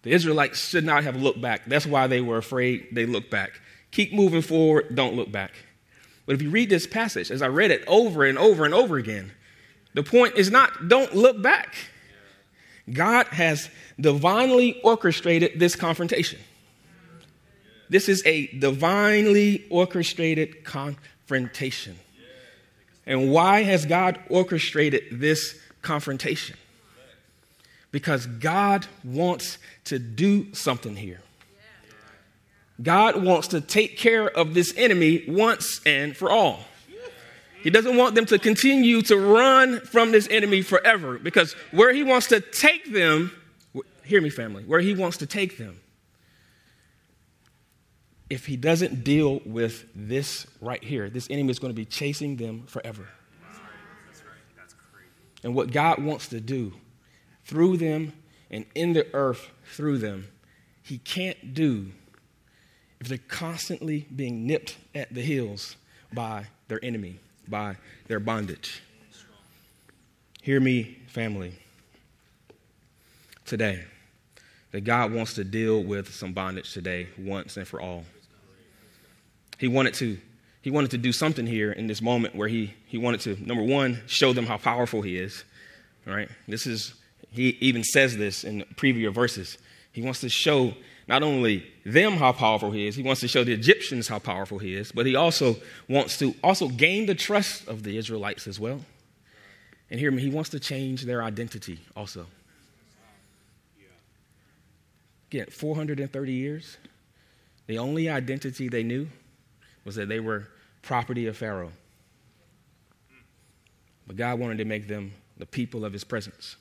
The 0.00 0.12
Israelites 0.12 0.66
should 0.66 0.86
not 0.86 1.04
have 1.04 1.20
looked 1.20 1.42
back. 1.42 1.66
That's 1.66 1.84
why 1.84 2.06
they 2.06 2.22
were 2.22 2.38
afraid 2.38 2.86
they 2.92 3.04
looked 3.04 3.30
back. 3.30 3.60
Keep 3.90 4.14
moving 4.14 4.40
forward, 4.40 4.94
don't 4.94 5.14
look 5.14 5.30
back. 5.30 5.52
But 6.24 6.36
if 6.36 6.40
you 6.40 6.48
read 6.48 6.70
this 6.70 6.86
passage, 6.86 7.30
as 7.30 7.42
I 7.42 7.48
read 7.48 7.70
it 7.70 7.84
over 7.86 8.24
and 8.24 8.38
over 8.38 8.64
and 8.64 8.72
over 8.72 8.96
again, 8.96 9.32
the 9.98 10.04
point 10.04 10.36
is 10.36 10.48
not 10.48 10.86
don't 10.86 11.12
look 11.12 11.42
back. 11.42 11.74
God 12.88 13.26
has 13.32 13.68
divinely 13.98 14.80
orchestrated 14.82 15.58
this 15.58 15.74
confrontation. 15.74 16.38
This 17.88 18.08
is 18.08 18.22
a 18.24 18.46
divinely 18.46 19.66
orchestrated 19.70 20.62
confrontation. 20.62 21.98
And 23.06 23.32
why 23.32 23.64
has 23.64 23.86
God 23.86 24.20
orchestrated 24.30 25.18
this 25.18 25.58
confrontation? 25.82 26.56
Because 27.90 28.26
God 28.26 28.86
wants 29.02 29.58
to 29.86 29.98
do 29.98 30.54
something 30.54 30.94
here. 30.94 31.22
God 32.80 33.24
wants 33.24 33.48
to 33.48 33.60
take 33.60 33.98
care 33.98 34.28
of 34.28 34.54
this 34.54 34.72
enemy 34.76 35.24
once 35.26 35.80
and 35.84 36.16
for 36.16 36.30
all. 36.30 36.67
He 37.62 37.70
doesn't 37.70 37.96
want 37.96 38.14
them 38.14 38.26
to 38.26 38.38
continue 38.38 39.02
to 39.02 39.16
run 39.16 39.80
from 39.80 40.12
this 40.12 40.28
enemy 40.30 40.62
forever 40.62 41.18
because 41.18 41.54
where 41.72 41.92
he 41.92 42.02
wants 42.02 42.28
to 42.28 42.40
take 42.40 42.92
them, 42.92 43.32
hear 44.04 44.20
me, 44.20 44.30
family, 44.30 44.64
where 44.64 44.80
he 44.80 44.94
wants 44.94 45.16
to 45.18 45.26
take 45.26 45.58
them, 45.58 45.80
if 48.30 48.46
he 48.46 48.56
doesn't 48.56 49.04
deal 49.04 49.40
with 49.44 49.86
this 49.94 50.46
right 50.60 50.82
here, 50.84 51.08
this 51.08 51.28
enemy 51.30 51.50
is 51.50 51.58
going 51.58 51.72
to 51.72 51.76
be 51.76 51.86
chasing 51.86 52.36
them 52.36 52.64
forever. 52.66 53.08
And 55.42 55.54
what 55.54 55.70
God 55.72 56.02
wants 56.02 56.28
to 56.28 56.40
do 56.40 56.74
through 57.44 57.78
them 57.78 58.12
and 58.50 58.66
in 58.74 58.92
the 58.92 59.06
earth 59.14 59.50
through 59.72 59.98
them, 59.98 60.28
he 60.82 60.98
can't 60.98 61.54
do 61.54 61.92
if 63.00 63.08
they're 63.08 63.18
constantly 63.28 64.06
being 64.14 64.46
nipped 64.46 64.76
at 64.94 65.12
the 65.14 65.22
heels 65.22 65.76
by 66.12 66.46
their 66.66 66.84
enemy, 66.84 67.20
by 67.50 67.76
their 68.06 68.20
bondage. 68.20 68.82
Hear 70.42 70.60
me, 70.60 70.98
family, 71.08 71.52
today, 73.44 73.84
that 74.72 74.82
God 74.82 75.12
wants 75.12 75.34
to 75.34 75.44
deal 75.44 75.82
with 75.82 76.14
some 76.14 76.32
bondage 76.32 76.72
today 76.72 77.08
once 77.18 77.56
and 77.56 77.66
for 77.66 77.80
all. 77.80 78.04
He 79.58 79.68
wanted 79.68 79.94
to. 79.94 80.18
He 80.60 80.72
wanted 80.72 80.90
to 80.90 80.98
do 80.98 81.12
something 81.12 81.46
here 81.46 81.72
in 81.72 81.86
this 81.86 82.02
moment 82.02 82.34
where 82.34 82.48
he, 82.48 82.74
he 82.86 82.98
wanted 82.98 83.20
to, 83.20 83.36
number 83.46 83.62
one, 83.62 84.02
show 84.06 84.32
them 84.32 84.44
how 84.44 84.58
powerful 84.58 85.02
he 85.02 85.16
is. 85.16 85.44
Right? 86.04 86.28
This 86.48 86.66
is, 86.66 86.94
he 87.30 87.56
even 87.60 87.84
says 87.84 88.16
this 88.16 88.42
in 88.44 88.64
previous 88.76 89.14
verses. 89.14 89.56
He 89.92 90.02
wants 90.02 90.20
to 90.20 90.28
show 90.28 90.74
not 91.08 91.22
only 91.22 91.66
them 91.86 92.18
how 92.18 92.32
powerful 92.32 92.70
he 92.70 92.86
is, 92.86 92.94
he 92.94 93.02
wants 93.02 93.22
to 93.22 93.28
show 93.28 93.42
the 93.42 93.52
Egyptians 93.52 94.08
how 94.08 94.18
powerful 94.18 94.58
he 94.58 94.74
is, 94.74 94.92
but 94.92 95.06
he 95.06 95.16
also 95.16 95.56
wants 95.88 96.18
to 96.18 96.34
also 96.44 96.68
gain 96.68 97.06
the 97.06 97.14
trust 97.14 97.66
of 97.66 97.82
the 97.82 97.96
Israelites 97.96 98.46
as 98.46 98.60
well. 98.60 98.80
And 99.90 99.98
hear 99.98 100.10
me, 100.10 100.20
he 100.20 100.28
wants 100.28 100.50
to 100.50 100.60
change 100.60 101.04
their 101.04 101.22
identity 101.22 101.80
also. 101.96 102.26
Again, 105.30 105.46
430 105.50 106.32
years, 106.32 106.76
the 107.66 107.78
only 107.78 108.10
identity 108.10 108.68
they 108.68 108.82
knew 108.82 109.08
was 109.86 109.94
that 109.96 110.08
they 110.08 110.20
were 110.20 110.48
property 110.82 111.26
of 111.26 111.38
Pharaoh. 111.38 111.72
But 114.06 114.16
God 114.16 114.38
wanted 114.38 114.58
to 114.58 114.64
make 114.66 114.88
them 114.88 115.12
the 115.38 115.46
people 115.46 115.84
of 115.86 115.92
his 115.92 116.04
presence. 116.04 116.56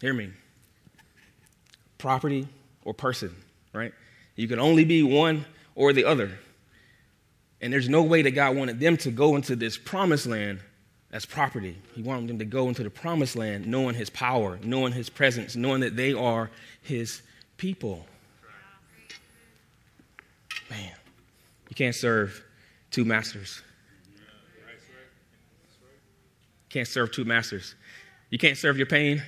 Hear 0.00 0.14
me. 0.14 0.30
Property 1.98 2.48
or 2.84 2.94
person, 2.94 3.34
right? 3.72 3.92
You 4.36 4.48
can 4.48 4.58
only 4.58 4.84
be 4.84 5.02
one 5.02 5.44
or 5.74 5.92
the 5.92 6.04
other. 6.04 6.38
And 7.60 7.72
there's 7.72 7.88
no 7.88 8.02
way 8.02 8.22
that 8.22 8.30
God 8.30 8.56
wanted 8.56 8.80
them 8.80 8.96
to 8.98 9.10
go 9.10 9.36
into 9.36 9.54
this 9.54 9.76
promised 9.76 10.26
land 10.26 10.60
as 11.12 11.26
property. 11.26 11.76
He 11.94 12.02
wanted 12.02 12.28
them 12.28 12.38
to 12.38 12.44
go 12.44 12.68
into 12.68 12.82
the 12.82 12.90
promised 12.90 13.36
land 13.36 13.66
knowing 13.66 13.94
his 13.94 14.08
power, 14.08 14.58
knowing 14.62 14.92
his 14.92 15.10
presence, 15.10 15.56
knowing 15.56 15.80
that 15.80 15.96
they 15.96 16.12
are 16.14 16.50
his 16.82 17.22
people. 17.56 18.06
Man, 20.70 20.92
you 21.68 21.74
can't 21.74 21.94
serve 21.94 22.42
two 22.90 23.04
masters. 23.04 23.62
Can't 26.70 26.86
serve 26.86 27.10
two 27.10 27.24
masters. 27.24 27.74
You 28.30 28.38
can't 28.38 28.56
serve 28.56 28.76
your 28.76 28.86
pain 28.86 29.22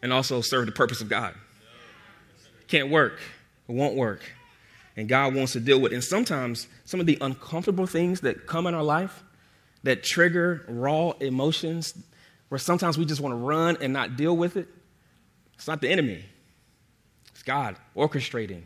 and 0.00 0.12
also 0.12 0.40
serve 0.40 0.66
the 0.66 0.72
purpose 0.72 1.00
of 1.00 1.08
God 1.08 1.34
can't 2.68 2.90
work, 2.90 3.18
it 3.68 3.72
won't 3.72 3.96
work. 3.96 4.22
And 4.96 5.08
God 5.08 5.34
wants 5.34 5.52
to 5.52 5.60
deal 5.60 5.80
with. 5.80 5.92
And 5.92 6.02
sometimes 6.02 6.66
some 6.84 7.00
of 7.00 7.06
the 7.06 7.18
uncomfortable 7.20 7.86
things 7.86 8.20
that 8.22 8.46
come 8.46 8.66
in 8.66 8.74
our 8.74 8.82
life 8.82 9.22
that 9.84 10.02
trigger 10.02 10.64
raw 10.68 11.10
emotions, 11.20 11.94
where 12.48 12.58
sometimes 12.58 12.98
we 12.98 13.04
just 13.04 13.20
want 13.20 13.32
to 13.32 13.36
run 13.36 13.76
and 13.80 13.92
not 13.92 14.16
deal 14.16 14.36
with 14.36 14.56
it, 14.56 14.68
it's 15.54 15.68
not 15.68 15.80
the 15.80 15.88
enemy. 15.88 16.24
It's 17.28 17.42
God 17.42 17.76
orchestrating 17.96 18.62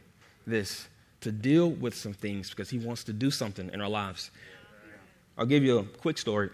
this 0.46 0.88
to 1.20 1.30
deal 1.30 1.70
with 1.70 1.94
some 1.94 2.12
things 2.12 2.50
because 2.50 2.70
He 2.70 2.78
wants 2.78 3.04
to 3.04 3.12
do 3.12 3.30
something 3.30 3.70
in 3.72 3.80
our 3.80 3.88
lives. 3.88 4.30
I'll 5.36 5.46
give 5.46 5.62
you 5.62 5.78
a 5.78 5.84
quick 5.84 6.18
story. 6.18 6.50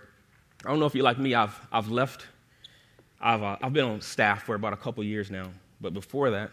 I 0.64 0.70
don't 0.70 0.80
know 0.80 0.86
if 0.86 0.94
you're 0.94 1.04
like 1.04 1.18
me, 1.18 1.34
I've, 1.34 1.58
I've 1.72 1.88
left, 1.88 2.26
I've, 3.20 3.42
uh, 3.42 3.56
I've 3.62 3.72
been 3.72 3.84
on 3.84 4.00
staff 4.00 4.42
for 4.42 4.54
about 4.54 4.72
a 4.72 4.76
couple 4.76 5.02
years 5.04 5.30
now, 5.30 5.50
but 5.80 5.94
before 5.94 6.30
that, 6.30 6.50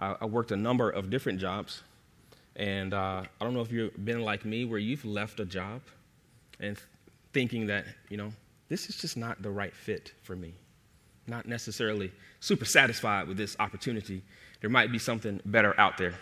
I, 0.00 0.16
I 0.22 0.24
worked 0.24 0.50
a 0.50 0.56
number 0.56 0.90
of 0.90 1.10
different 1.10 1.38
jobs. 1.38 1.82
And 2.56 2.92
uh, 2.92 3.22
I 3.40 3.44
don't 3.44 3.54
know 3.54 3.60
if 3.60 3.70
you've 3.70 4.04
been 4.04 4.22
like 4.22 4.44
me 4.44 4.64
where 4.64 4.78
you've 4.78 5.04
left 5.04 5.38
a 5.38 5.44
job 5.44 5.82
and 6.58 6.76
thinking 7.32 7.66
that, 7.68 7.84
you 8.08 8.16
know, 8.16 8.32
this 8.68 8.88
is 8.88 8.96
just 8.96 9.16
not 9.16 9.40
the 9.42 9.50
right 9.50 9.74
fit 9.74 10.12
for 10.22 10.34
me. 10.34 10.52
Not 11.26 11.46
necessarily 11.46 12.10
super 12.40 12.64
satisfied 12.64 13.28
with 13.28 13.36
this 13.36 13.56
opportunity. 13.60 14.22
There 14.60 14.70
might 14.70 14.90
be 14.90 14.98
something 14.98 15.40
better 15.44 15.78
out 15.78 15.96
there. 15.96 16.14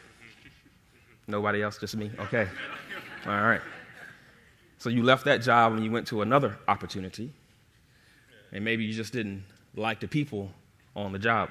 Nobody 1.26 1.62
else, 1.62 1.78
just 1.78 1.97
me? 1.97 2.11
Okay. 2.18 2.47
All 3.26 3.42
right. 3.42 3.61
So 4.78 4.90
you 4.90 5.02
left 5.02 5.25
that 5.25 5.42
job 5.42 5.73
and 5.73 5.85
you 5.85 5.90
went 5.90 6.06
to 6.08 6.23
another 6.23 6.56
opportunity. 6.68 7.32
And 8.52 8.64
maybe 8.64 8.85
you 8.85 8.92
just 8.92 9.12
didn't 9.12 9.44
like 9.75 10.00
the 10.00 10.08
people 10.08 10.50
on 10.94 11.12
the 11.12 11.18
job. 11.18 11.50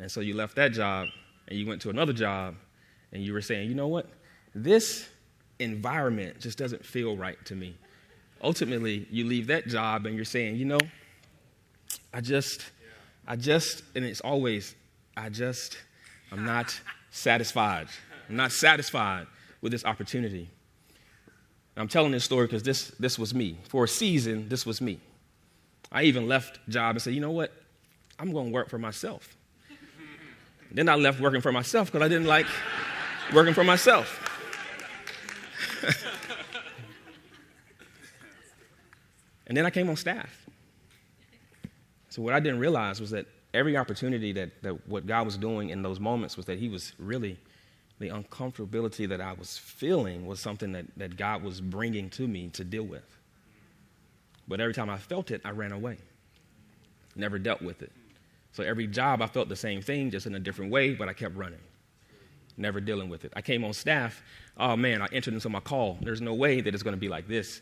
And 0.00 0.10
so 0.10 0.20
you 0.20 0.34
left 0.34 0.56
that 0.56 0.72
job 0.72 1.08
and 1.46 1.58
you 1.58 1.66
went 1.66 1.82
to 1.82 1.90
another 1.90 2.12
job 2.12 2.56
and 3.12 3.22
you 3.22 3.32
were 3.32 3.42
saying, 3.42 3.68
you 3.68 3.74
know 3.74 3.88
what? 3.88 4.06
This 4.54 5.08
environment 5.58 6.40
just 6.40 6.58
doesn't 6.58 6.84
feel 6.84 7.16
right 7.16 7.42
to 7.44 7.54
me. 7.54 7.76
Ultimately, 8.42 9.06
you 9.10 9.26
leave 9.26 9.46
that 9.48 9.66
job 9.66 10.06
and 10.06 10.16
you're 10.16 10.24
saying, 10.24 10.56
you 10.56 10.64
know, 10.64 10.80
I 12.14 12.22
just, 12.22 12.64
I 13.28 13.36
just, 13.36 13.82
and 13.94 14.04
it's 14.04 14.22
always, 14.22 14.74
I 15.16 15.28
just, 15.28 15.76
I'm 16.32 16.44
not 16.46 16.80
satisfied. 17.10 17.88
I'm 18.28 18.36
not 18.36 18.52
satisfied 18.52 19.26
with 19.60 19.70
this 19.70 19.84
opportunity. 19.84 20.48
I'm 21.76 21.88
telling 21.88 22.12
this 22.12 22.24
story 22.24 22.46
because 22.46 22.62
this, 22.62 22.88
this 22.98 23.18
was 23.18 23.34
me. 23.34 23.58
For 23.68 23.84
a 23.84 23.88
season, 23.88 24.48
this 24.48 24.64
was 24.64 24.80
me. 24.80 24.98
I 25.92 26.04
even 26.04 26.26
left 26.26 26.58
job 26.68 26.96
and 26.96 27.02
said, 27.02 27.14
you 27.14 27.20
know 27.20 27.30
what? 27.30 27.52
I'm 28.18 28.32
going 28.32 28.46
to 28.46 28.52
work 28.52 28.68
for 28.68 28.78
myself. 28.78 29.36
Then 30.72 30.88
I 30.88 30.94
left 30.94 31.20
working 31.20 31.40
for 31.40 31.52
myself 31.52 31.90
because 31.90 32.04
I 32.04 32.08
didn't 32.08 32.26
like 32.26 32.46
working 33.32 33.54
for 33.54 33.64
myself. 33.64 34.26
and 39.46 39.56
then 39.56 39.66
I 39.66 39.70
came 39.70 39.88
on 39.88 39.96
staff. 39.96 40.46
So 42.08 42.22
what 42.22 42.34
I 42.34 42.40
didn't 42.40 42.60
realize 42.60 43.00
was 43.00 43.10
that 43.10 43.26
every 43.54 43.76
opportunity 43.76 44.32
that, 44.32 44.62
that 44.62 44.88
what 44.88 45.06
God 45.06 45.24
was 45.24 45.36
doing 45.36 45.70
in 45.70 45.82
those 45.82 45.98
moments 46.00 46.36
was 46.36 46.46
that 46.46 46.58
He 46.58 46.68
was 46.68 46.92
really, 46.98 47.38
the 47.98 48.08
uncomfortability 48.08 49.08
that 49.08 49.20
I 49.20 49.32
was 49.32 49.58
feeling 49.58 50.26
was 50.26 50.40
something 50.40 50.72
that, 50.72 50.86
that 50.96 51.16
God 51.16 51.42
was 51.42 51.60
bringing 51.60 52.10
to 52.10 52.26
me 52.26 52.48
to 52.50 52.64
deal 52.64 52.84
with. 52.84 53.16
But 54.46 54.60
every 54.60 54.74
time 54.74 54.90
I 54.90 54.98
felt 54.98 55.30
it, 55.30 55.40
I 55.44 55.50
ran 55.50 55.72
away, 55.72 55.98
never 57.14 57.38
dealt 57.38 57.62
with 57.62 57.82
it. 57.82 57.92
So 58.52 58.64
every 58.64 58.86
job 58.86 59.22
I 59.22 59.26
felt 59.26 59.48
the 59.48 59.56
same 59.56 59.80
thing, 59.80 60.10
just 60.10 60.26
in 60.26 60.34
a 60.34 60.40
different 60.40 60.70
way, 60.70 60.94
but 60.94 61.08
I 61.08 61.12
kept 61.12 61.36
running, 61.36 61.60
never 62.56 62.80
dealing 62.80 63.08
with 63.08 63.24
it. 63.24 63.32
I 63.36 63.42
came 63.42 63.64
on 63.64 63.72
staff. 63.72 64.22
Oh 64.56 64.76
man, 64.76 65.02
I 65.02 65.06
entered 65.12 65.34
into 65.34 65.48
my 65.48 65.60
call. 65.60 65.98
There's 66.02 66.20
no 66.20 66.34
way 66.34 66.60
that 66.60 66.74
it's 66.74 66.82
going 66.82 66.96
to 66.96 67.00
be 67.00 67.08
like 67.08 67.28
this 67.28 67.60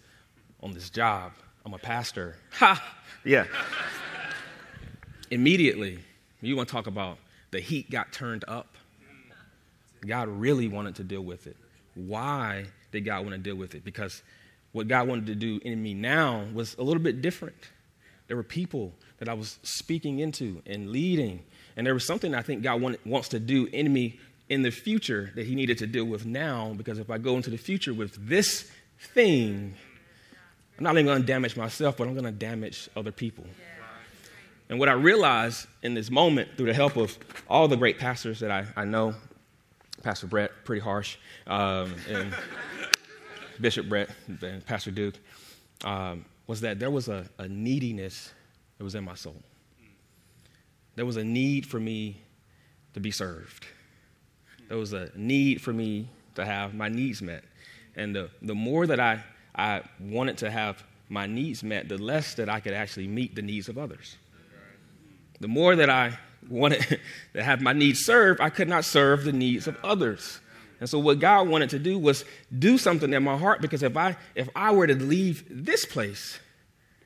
on 0.62 0.72
this 0.72 0.90
job. 0.90 1.32
I'm 1.64 1.74
a 1.74 1.78
pastor. 1.78 2.36
Ha! 2.52 2.96
Yeah. 3.24 3.44
Immediately, 5.30 5.98
you 6.40 6.56
want 6.56 6.68
to 6.68 6.72
talk 6.72 6.86
about 6.86 7.18
the 7.50 7.60
heat 7.60 7.90
got 7.90 8.12
turned 8.12 8.44
up. 8.48 8.76
God 10.06 10.28
really 10.28 10.68
wanted 10.68 10.94
to 10.96 11.04
deal 11.04 11.22
with 11.22 11.46
it. 11.46 11.56
Why 11.94 12.66
did 12.92 13.04
God 13.04 13.20
want 13.20 13.32
to 13.32 13.38
deal 13.38 13.56
with 13.56 13.74
it? 13.74 13.84
Because 13.84 14.22
what 14.72 14.88
God 14.88 15.08
wanted 15.08 15.26
to 15.26 15.34
do 15.34 15.60
in 15.64 15.82
me 15.82 15.94
now 15.94 16.44
was 16.54 16.76
a 16.78 16.82
little 16.82 17.02
bit 17.02 17.20
different. 17.20 17.70
There 18.28 18.36
were 18.36 18.42
people 18.42 18.92
that 19.18 19.28
I 19.28 19.34
was 19.34 19.58
speaking 19.62 20.20
into 20.20 20.62
and 20.66 20.90
leading, 20.90 21.42
and 21.76 21.86
there 21.86 21.94
was 21.94 22.06
something 22.06 22.34
I 22.34 22.42
think 22.42 22.62
God 22.62 22.80
want, 22.80 23.04
wants 23.06 23.28
to 23.30 23.40
do 23.40 23.66
in 23.66 23.92
me 23.92 24.18
in 24.48 24.62
the 24.62 24.70
future 24.70 25.30
that 25.34 25.46
He 25.46 25.54
needed 25.54 25.78
to 25.78 25.86
deal 25.86 26.04
with 26.04 26.26
now. 26.26 26.74
Because 26.76 26.98
if 26.98 27.10
I 27.10 27.18
go 27.18 27.36
into 27.36 27.50
the 27.50 27.56
future 27.56 27.94
with 27.94 28.28
this 28.28 28.70
thing, 29.14 29.74
I'm 30.76 30.84
not 30.84 30.90
only 30.90 31.04
going 31.04 31.20
to 31.20 31.26
damage 31.26 31.56
myself, 31.56 31.96
but 31.96 32.06
I'm 32.06 32.14
going 32.14 32.24
to 32.24 32.32
damage 32.32 32.88
other 32.96 33.12
people. 33.12 33.44
And 34.70 34.78
what 34.78 34.88
I 34.88 34.92
realized 34.92 35.66
in 35.82 35.94
this 35.94 36.10
moment, 36.10 36.50
through 36.56 36.66
the 36.66 36.74
help 36.74 36.96
of 36.96 37.16
all 37.48 37.68
the 37.68 37.76
great 37.76 37.98
pastors 37.98 38.40
that 38.40 38.50
I, 38.50 38.66
I 38.76 38.84
know, 38.84 39.14
Pastor 40.02 40.26
Brett, 40.26 40.50
pretty 40.64 40.80
harsh, 40.80 41.16
um, 41.46 41.94
and 42.08 42.34
Bishop 43.60 43.88
Brett 43.88 44.10
and 44.28 44.64
Pastor 44.66 44.90
Duke, 44.90 45.14
um, 45.84 46.24
was 46.46 46.60
that 46.60 46.78
there 46.78 46.90
was 46.90 47.08
a, 47.08 47.24
a 47.38 47.48
neediness 47.48 48.32
that 48.78 48.84
was 48.84 48.94
in 48.94 49.04
my 49.04 49.14
soul. 49.14 49.42
There 50.94 51.06
was 51.06 51.16
a 51.16 51.24
need 51.24 51.66
for 51.66 51.78
me 51.78 52.20
to 52.94 53.00
be 53.00 53.10
served. 53.10 53.66
There 54.68 54.78
was 54.78 54.92
a 54.92 55.10
need 55.14 55.60
for 55.60 55.72
me 55.72 56.08
to 56.34 56.44
have 56.44 56.74
my 56.74 56.88
needs 56.88 57.22
met. 57.22 57.44
And 57.96 58.14
the, 58.14 58.30
the 58.42 58.54
more 58.54 58.86
that 58.86 59.00
I, 59.00 59.22
I 59.54 59.82
wanted 60.00 60.38
to 60.38 60.50
have 60.50 60.82
my 61.08 61.26
needs 61.26 61.62
met, 61.62 61.88
the 61.88 61.98
less 61.98 62.34
that 62.34 62.48
I 62.48 62.60
could 62.60 62.72
actually 62.72 63.08
meet 63.08 63.34
the 63.34 63.42
needs 63.42 63.68
of 63.68 63.78
others. 63.78 64.16
The 65.40 65.48
more 65.48 65.76
that 65.76 65.90
I 65.90 66.18
wanted 66.48 67.00
to 67.34 67.42
have 67.42 67.60
my 67.60 67.72
needs 67.72 68.04
served, 68.04 68.40
I 68.40 68.50
could 68.50 68.68
not 68.68 68.84
serve 68.84 69.24
the 69.24 69.32
needs 69.32 69.66
of 69.66 69.76
others. 69.82 70.40
And 70.80 70.88
so 70.88 70.98
what 70.98 71.18
God 71.18 71.48
wanted 71.48 71.70
to 71.70 71.78
do 71.78 71.98
was 71.98 72.24
do 72.56 72.78
something 72.78 73.12
in 73.12 73.24
my 73.24 73.36
heart 73.36 73.60
because 73.60 73.82
if 73.82 73.96
I 73.96 74.16
if 74.36 74.48
I 74.54 74.70
were 74.70 74.86
to 74.86 74.94
leave 74.94 75.44
this 75.50 75.84
place 75.84 76.38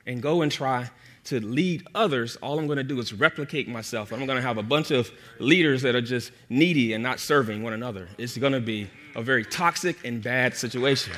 and 0.05 0.21
go 0.21 0.43
and 0.43 0.51
try 0.51 0.91
to 1.25 1.39
lead 1.39 1.87
others, 1.95 2.35
all 2.37 2.59
I'm 2.59 2.67
going 2.67 2.77
to 2.77 2.83
do 2.83 2.99
is 2.99 3.13
replicate 3.13 3.67
myself. 3.67 4.11
I'm 4.11 4.25
going 4.25 4.37
to 4.37 4.41
have 4.41 4.57
a 4.57 4.63
bunch 4.63 4.91
of 4.91 5.09
leaders 5.39 5.81
that 5.83 5.95
are 5.95 6.01
just 6.01 6.31
needy 6.49 6.93
and 6.93 7.01
not 7.01 7.19
serving 7.19 7.63
one 7.63 7.73
another. 7.73 8.09
It's 8.17 8.37
going 8.37 8.53
to 8.53 8.59
be 8.59 8.89
a 9.15 9.21
very 9.21 9.45
toxic 9.45 10.03
and 10.05 10.21
bad 10.21 10.55
situation. 10.55 11.13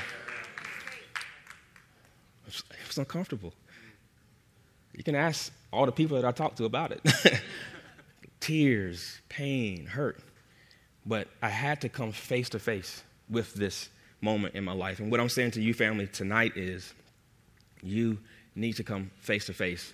It's 2.48 2.98
uncomfortable. 2.98 3.54
You 4.94 5.04
can 5.04 5.16
ask 5.16 5.52
all 5.74 5.86
the 5.86 5.92
people 5.92 6.16
that 6.16 6.26
I 6.26 6.32
talk 6.32 6.56
to 6.56 6.66
about 6.66 6.92
it. 6.92 7.02
Tears, 8.40 9.20
pain, 9.28 9.86
hurt. 9.86 10.20
But 11.06 11.28
I 11.42 11.50
had 11.50 11.82
to 11.82 11.90
come 11.90 12.12
face 12.14 12.48
to 12.50 12.60
face 12.60 13.04
with 13.30 13.54
this 13.54 13.90
moment 14.22 14.56
in 14.56 14.64
my 14.64 14.72
life. 14.72 15.00
And 15.00 15.12
what 15.12 15.20
I'm 15.20 15.30
saying 15.30 15.52
to 15.52 15.62
you, 15.62 15.74
family, 15.74 16.08
tonight 16.08 16.54
is 16.56 16.94
you 17.84 18.18
need 18.56 18.74
to 18.74 18.84
come 18.84 19.12
face 19.20 19.46
to 19.46 19.54
face 19.54 19.94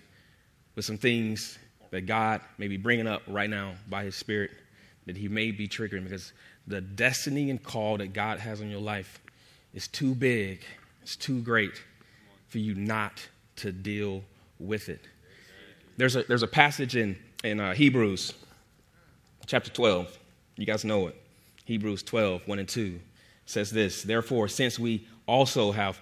with 0.75 0.85
some 0.85 0.97
things 0.97 1.57
that 1.89 2.01
God 2.01 2.41
may 2.57 2.67
be 2.67 2.77
bringing 2.77 3.07
up 3.07 3.21
right 3.27 3.49
now 3.49 3.73
by 3.89 4.03
His 4.03 4.15
Spirit 4.15 4.51
that 5.05 5.17
He 5.17 5.27
may 5.27 5.51
be 5.51 5.67
triggering 5.67 6.03
because 6.03 6.33
the 6.67 6.81
destiny 6.81 7.49
and 7.49 7.61
call 7.61 7.97
that 7.97 8.13
God 8.13 8.39
has 8.39 8.61
on 8.61 8.69
your 8.69 8.81
life 8.81 9.19
is 9.73 9.87
too 9.87 10.13
big, 10.13 10.61
it's 11.01 11.15
too 11.15 11.41
great 11.41 11.81
for 12.47 12.59
you 12.59 12.75
not 12.75 13.27
to 13.57 13.71
deal 13.71 14.23
with 14.59 14.89
it. 14.89 15.01
There's 15.97 16.15
a, 16.15 16.23
there's 16.23 16.43
a 16.43 16.47
passage 16.47 16.95
in, 16.95 17.17
in 17.43 17.59
uh, 17.59 17.73
Hebrews 17.73 18.33
chapter 19.45 19.71
12. 19.71 20.17
You 20.57 20.65
guys 20.65 20.85
know 20.85 21.07
it. 21.07 21.15
Hebrews 21.65 22.03
12, 22.03 22.47
1 22.47 22.59
and 22.59 22.67
2 22.67 22.99
says 23.45 23.71
this 23.71 24.03
Therefore, 24.03 24.47
since 24.47 24.77
we 24.77 25.07
also 25.27 25.71
have 25.71 25.99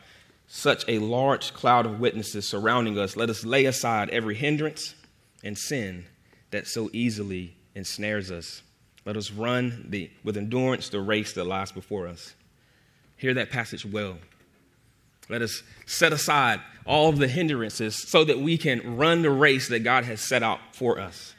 such 0.52 0.84
a 0.88 0.98
large 0.98 1.54
cloud 1.54 1.86
of 1.86 2.00
witnesses 2.00 2.46
surrounding 2.48 2.98
us, 2.98 3.16
let 3.16 3.30
us 3.30 3.46
lay 3.46 3.66
aside 3.66 4.10
every 4.10 4.34
hindrance 4.34 4.96
and 5.44 5.56
sin 5.56 6.06
that 6.50 6.68
so 6.68 6.90
easily 6.92 7.56
ensnares 7.76 8.32
us. 8.32 8.64
Let 9.06 9.16
us 9.16 9.32
run 9.32 9.86
the, 9.90 10.10
with 10.24 10.38
endurance 10.38 10.90
the 10.90 11.02
race 11.02 11.34
that 11.34 11.44
lies 11.44 11.72
before 11.72 12.08
us. 12.08 12.34
Hear 13.16 13.36
that 13.36 13.52
passage 13.52 13.86
well. 13.86 14.18
Let 15.30 15.44
us 15.44 15.62
set 15.86 16.14
aside 16.14 16.62
all 16.84 17.10
of 17.10 17.20
the 17.20 17.28
hindrances 17.28 17.96
so 17.96 18.24
that 18.24 18.40
we 18.40 18.58
can 18.58 18.98
run 18.98 19.22
the 19.22 19.30
race 19.30 19.70
that 19.70 19.82
God 19.82 20.04
has 20.06 20.20
set 20.20 20.42
out 20.42 20.60
for 20.74 21.00
us. 21.00 21.36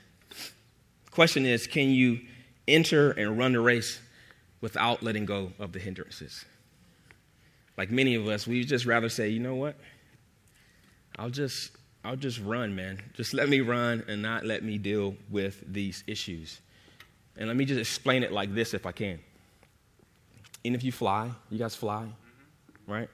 Question 1.10 1.44
is 1.44 1.66
can 1.66 1.90
you 1.90 2.20
enter 2.68 3.10
and 3.10 3.36
run 3.36 3.54
the 3.54 3.60
race 3.60 4.00
without 4.60 5.02
letting 5.02 5.26
go 5.26 5.52
of 5.58 5.72
the 5.72 5.80
hindrances? 5.80 6.44
Like 7.80 7.90
many 7.90 8.14
of 8.14 8.28
us, 8.28 8.46
we 8.46 8.62
just 8.62 8.84
rather 8.84 9.08
say, 9.08 9.30
you 9.30 9.40
know 9.40 9.54
what? 9.54 9.74
I'll 11.16 11.30
just 11.30 11.70
I'll 12.04 12.14
just 12.14 12.38
run, 12.38 12.76
man. 12.76 13.00
Just 13.14 13.32
let 13.32 13.48
me 13.48 13.62
run 13.62 14.04
and 14.06 14.20
not 14.20 14.44
let 14.44 14.62
me 14.62 14.76
deal 14.76 15.16
with 15.30 15.64
these 15.66 16.04
issues. 16.06 16.60
And 17.38 17.48
let 17.48 17.56
me 17.56 17.64
just 17.64 17.80
explain 17.80 18.22
it 18.22 18.32
like 18.32 18.54
this 18.54 18.74
if 18.74 18.84
I 18.84 18.92
can. 18.92 19.18
And 20.62 20.74
if 20.74 20.84
you 20.84 20.92
fly, 20.92 21.30
you 21.48 21.58
guys 21.58 21.74
fly, 21.74 22.06
right? 22.86 23.08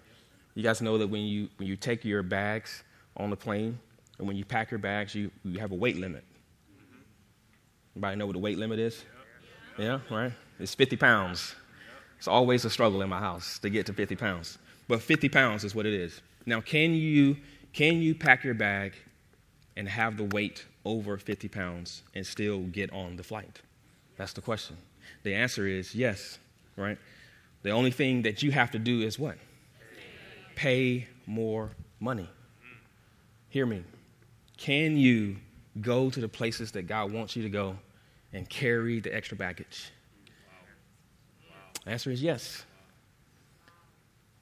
You 0.56 0.64
guys 0.64 0.82
know 0.82 0.98
that 0.98 1.06
when 1.06 1.22
you, 1.22 1.48
when 1.58 1.68
you 1.68 1.76
take 1.76 2.04
your 2.04 2.24
bags 2.24 2.82
on 3.16 3.30
the 3.30 3.36
plane 3.36 3.78
and 4.18 4.26
when 4.26 4.36
you 4.36 4.44
pack 4.44 4.72
your 4.72 4.78
bags, 4.78 5.14
you, 5.14 5.30
you 5.44 5.60
have 5.60 5.70
a 5.70 5.76
weight 5.76 5.96
limit. 5.96 6.24
Anybody 7.94 8.16
know 8.16 8.26
what 8.26 8.32
the 8.32 8.40
weight 8.40 8.58
limit 8.58 8.80
is? 8.80 9.00
Yeah, 9.78 10.00
right? 10.10 10.32
It's 10.58 10.74
50 10.74 10.96
pounds. 10.96 11.54
It's 12.18 12.28
always 12.28 12.64
a 12.64 12.70
struggle 12.70 13.02
in 13.02 13.08
my 13.08 13.18
house 13.18 13.58
to 13.60 13.70
get 13.70 13.86
to 13.86 13.92
50 13.92 14.16
pounds. 14.16 14.58
But 14.88 15.02
50 15.02 15.28
pounds 15.28 15.64
is 15.64 15.74
what 15.74 15.86
it 15.86 15.94
is. 15.94 16.20
Now, 16.46 16.60
can 16.60 16.94
you, 16.94 17.36
can 17.72 18.00
you 18.00 18.14
pack 18.14 18.44
your 18.44 18.54
bag 18.54 18.94
and 19.76 19.88
have 19.88 20.16
the 20.16 20.24
weight 20.24 20.64
over 20.84 21.18
50 21.18 21.48
pounds 21.48 22.02
and 22.14 22.26
still 22.26 22.62
get 22.62 22.92
on 22.92 23.16
the 23.16 23.22
flight? 23.22 23.60
That's 24.16 24.32
the 24.32 24.40
question. 24.40 24.76
The 25.24 25.34
answer 25.34 25.66
is 25.66 25.94
yes, 25.94 26.38
right? 26.76 26.98
The 27.62 27.70
only 27.70 27.90
thing 27.90 28.22
that 28.22 28.42
you 28.42 28.52
have 28.52 28.70
to 28.70 28.78
do 28.78 29.02
is 29.02 29.18
what? 29.18 29.36
pay 30.56 31.06
more 31.26 31.70
money. 32.00 32.28
Hear 33.50 33.66
me. 33.66 33.84
Can 34.56 34.96
you 34.96 35.36
go 35.80 36.10
to 36.10 36.20
the 36.20 36.28
places 36.28 36.72
that 36.72 36.88
God 36.88 37.12
wants 37.12 37.36
you 37.36 37.42
to 37.44 37.48
go 37.48 37.76
and 38.32 38.48
carry 38.48 38.98
the 38.98 39.14
extra 39.14 39.36
baggage? 39.36 39.92
The 41.86 41.92
answer 41.92 42.10
is 42.10 42.22
yes. 42.22 42.64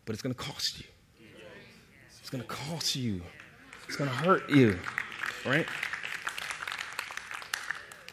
But 0.07 0.15
it's 0.15 0.23
going 0.23 0.35
to 0.35 0.41
cost 0.41 0.81
you. 0.81 0.87
It's 2.21 2.31
going 2.31 2.43
to 2.43 2.49
cost 2.49 2.97
you. 2.97 3.21
It's 3.87 3.97
going 3.97 4.09
to 4.09 4.17
hurt 4.17 4.49
you, 4.51 4.79
right? 5.45 5.67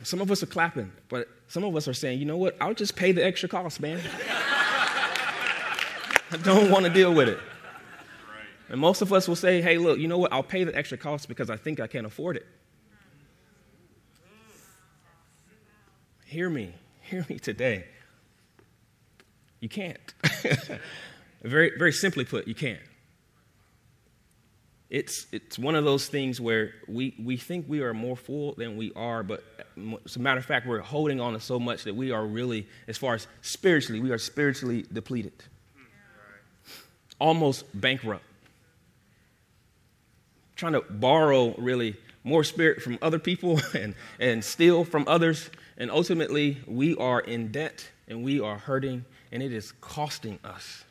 Some 0.04 0.20
of 0.20 0.30
us 0.32 0.44
are 0.44 0.48
clapping, 0.48 0.92
but 1.10 1.30
some 1.48 1.64
of 1.64 1.76
us 1.76 1.88
are 1.88 1.94
saying, 1.94 2.20
you 2.20 2.26
know 2.26 2.36
what? 2.38 2.58
I'll 2.60 2.74
just 2.74 2.96
pay 2.96 3.14
the 3.14 3.26
extra 3.26 3.48
cost, 3.48 3.80
man. 3.80 4.02
I 6.32 6.38
don't 6.44 6.70
want 6.70 6.86
to 6.86 6.92
deal 6.92 7.14
with 7.14 7.30
it. 7.30 7.40
And 8.68 8.82
most 8.82 9.02
of 9.02 9.14
us 9.14 9.28
will 9.28 9.36
say, 9.36 9.62
hey, 9.62 9.78
look, 9.78 9.98
you 9.98 10.08
know 10.08 10.18
what? 10.18 10.34
I'll 10.34 10.44
pay 10.44 10.66
the 10.66 10.76
extra 10.76 10.98
cost 10.98 11.30
because 11.30 11.50
I 11.50 11.56
think 11.56 11.80
I 11.80 11.88
can't 11.88 12.06
afford 12.06 12.36
it. 12.36 12.46
Hear 16.26 16.50
me. 16.50 16.74
Hear 17.02 17.26
me 17.30 17.40
today. 17.40 17.86
You 19.62 19.70
can't. 19.70 20.14
very, 21.44 21.72
very 21.78 21.94
simply 21.94 22.26
put, 22.26 22.48
you 22.48 22.56
can't. 22.56 22.82
It's, 24.90 25.26
it's 25.32 25.58
one 25.58 25.76
of 25.76 25.86
those 25.86 26.10
things 26.10 26.42
where 26.42 26.74
we, 26.90 27.16
we 27.18 27.38
think 27.38 27.66
we 27.70 27.80
are 27.80 27.94
more 27.94 28.18
full 28.18 28.54
than 28.56 28.76
we 28.76 28.92
are, 28.94 29.24
but 29.24 29.42
as 30.06 30.18
a 30.18 30.20
matter 30.20 30.40
of 30.40 30.46
fact, 30.46 30.68
we're 30.68 30.80
holding 30.80 31.22
on 31.22 31.32
to 31.32 31.40
so 31.40 31.58
much 31.58 31.86
that 31.86 31.96
we 31.96 32.12
are 32.12 32.26
really, 32.26 32.68
as 32.90 32.98
far 32.98 33.14
as 33.14 33.26
spiritually, 33.42 34.02
we 34.02 34.12
are 34.12 34.18
spiritually 34.18 34.86
depleted, 34.92 35.32
almost 37.20 37.64
bankrupt 37.80 38.26
trying 40.62 40.74
to 40.74 40.82
borrow 40.92 41.56
really 41.58 41.96
more 42.24 42.44
spirit 42.44 42.84
from 42.84 43.00
other 43.02 43.18
people 43.18 43.60
and, 43.74 43.96
and 44.20 44.46
steal 44.46 44.86
from 44.86 45.04
others. 45.08 45.50
And 45.76 45.90
ultimately, 45.90 46.60
we 46.68 46.96
are 46.98 47.20
in 47.20 47.52
debt 47.52 47.90
and 48.08 48.24
we 48.24 48.40
are 48.40 48.60
hurting, 48.60 49.04
and 49.32 49.42
it 49.42 49.54
is 49.54 49.72
costing 49.82 50.40
us. 50.44 50.84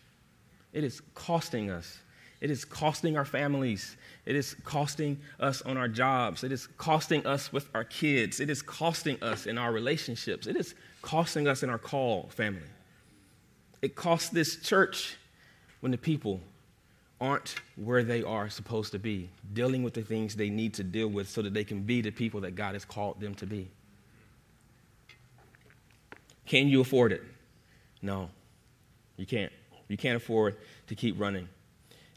It 0.73 0.85
is 0.85 1.01
costing 1.15 1.71
us. 1.71 1.99
It 2.41 2.51
is 2.51 2.65
costing 2.65 3.19
our 3.19 3.25
families. 3.25 3.97
It 4.25 4.35
is 4.35 4.57
costing 4.65 5.21
us 5.39 5.61
on 5.63 5.77
our 5.77 5.89
jobs. 5.89 6.43
It 6.43 6.53
is 6.53 6.67
costing 6.79 7.27
us 7.27 7.53
with 7.53 7.69
our 7.75 7.85
kids. 7.85 8.41
It 8.41 8.49
is 8.49 8.63
costing 8.63 9.23
us 9.23 9.47
in 9.47 9.59
our 9.59 9.73
relationships. 9.73 10.47
It 10.47 10.57
is 10.57 10.75
costing 11.03 11.47
us 11.47 11.63
in 11.63 11.69
our 11.69 11.79
call 11.79 12.31
family. 12.31 12.63
It 13.83 13.95
costs 13.95 14.31
this 14.31 14.57
church 14.57 15.17
when 15.81 15.93
the 15.93 15.99
people 15.99 16.41
aren't 17.21 17.57
where 17.77 18.03
they 18.03 18.23
are 18.23 18.49
supposed 18.49 18.93
to 18.93 18.99
be, 18.99 19.29
dealing 19.53 19.83
with 19.83 19.93
the 19.93 20.03
things 20.03 20.35
they 20.35 20.49
need 20.49 20.73
to 20.75 20.83
deal 20.83 21.09
with 21.09 21.29
so 21.29 21.43
that 21.43 21.53
they 21.53 21.65
can 21.65 21.83
be 21.83 22.01
the 22.01 22.11
people 22.11 22.41
that 22.41 22.55
God 22.55 22.75
has 22.75 22.87
called 22.87 23.21
them 23.21 23.35
to 23.35 23.47
be. 23.47 23.69
Can 26.47 26.69
you 26.69 26.81
afford 26.81 27.13
it? 27.13 27.23
No, 28.03 28.31
you 29.17 29.27
can't. 29.27 29.53
You 29.89 29.97
can't 29.97 30.17
afford 30.17 30.57
to 30.87 30.95
keep 30.95 31.19
running. 31.19 31.49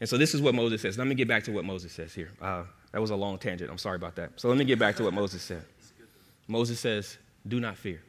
And 0.00 0.08
so 0.08 0.16
this 0.16 0.34
is 0.34 0.40
what 0.40 0.54
Moses 0.54 0.82
says. 0.82 0.98
Let 0.98 1.06
me 1.06 1.14
get 1.14 1.28
back 1.28 1.44
to 1.44 1.52
what 1.52 1.64
Moses 1.64 1.92
says 1.92 2.14
here. 2.14 2.30
Uh, 2.40 2.64
that 2.92 3.00
was 3.00 3.10
a 3.10 3.16
long 3.16 3.38
tangent. 3.38 3.70
I'm 3.70 3.78
sorry 3.78 3.96
about 3.96 4.16
that. 4.16 4.30
So 4.36 4.48
let 4.48 4.56
me 4.56 4.64
get 4.64 4.78
back 4.78 4.96
to 4.96 5.02
what 5.04 5.12
Moses 5.12 5.42
said. 5.42 5.64
Moses 6.46 6.78
says, 6.78 7.16
Do 7.46 7.58
not 7.58 7.76
fear. 7.76 8.00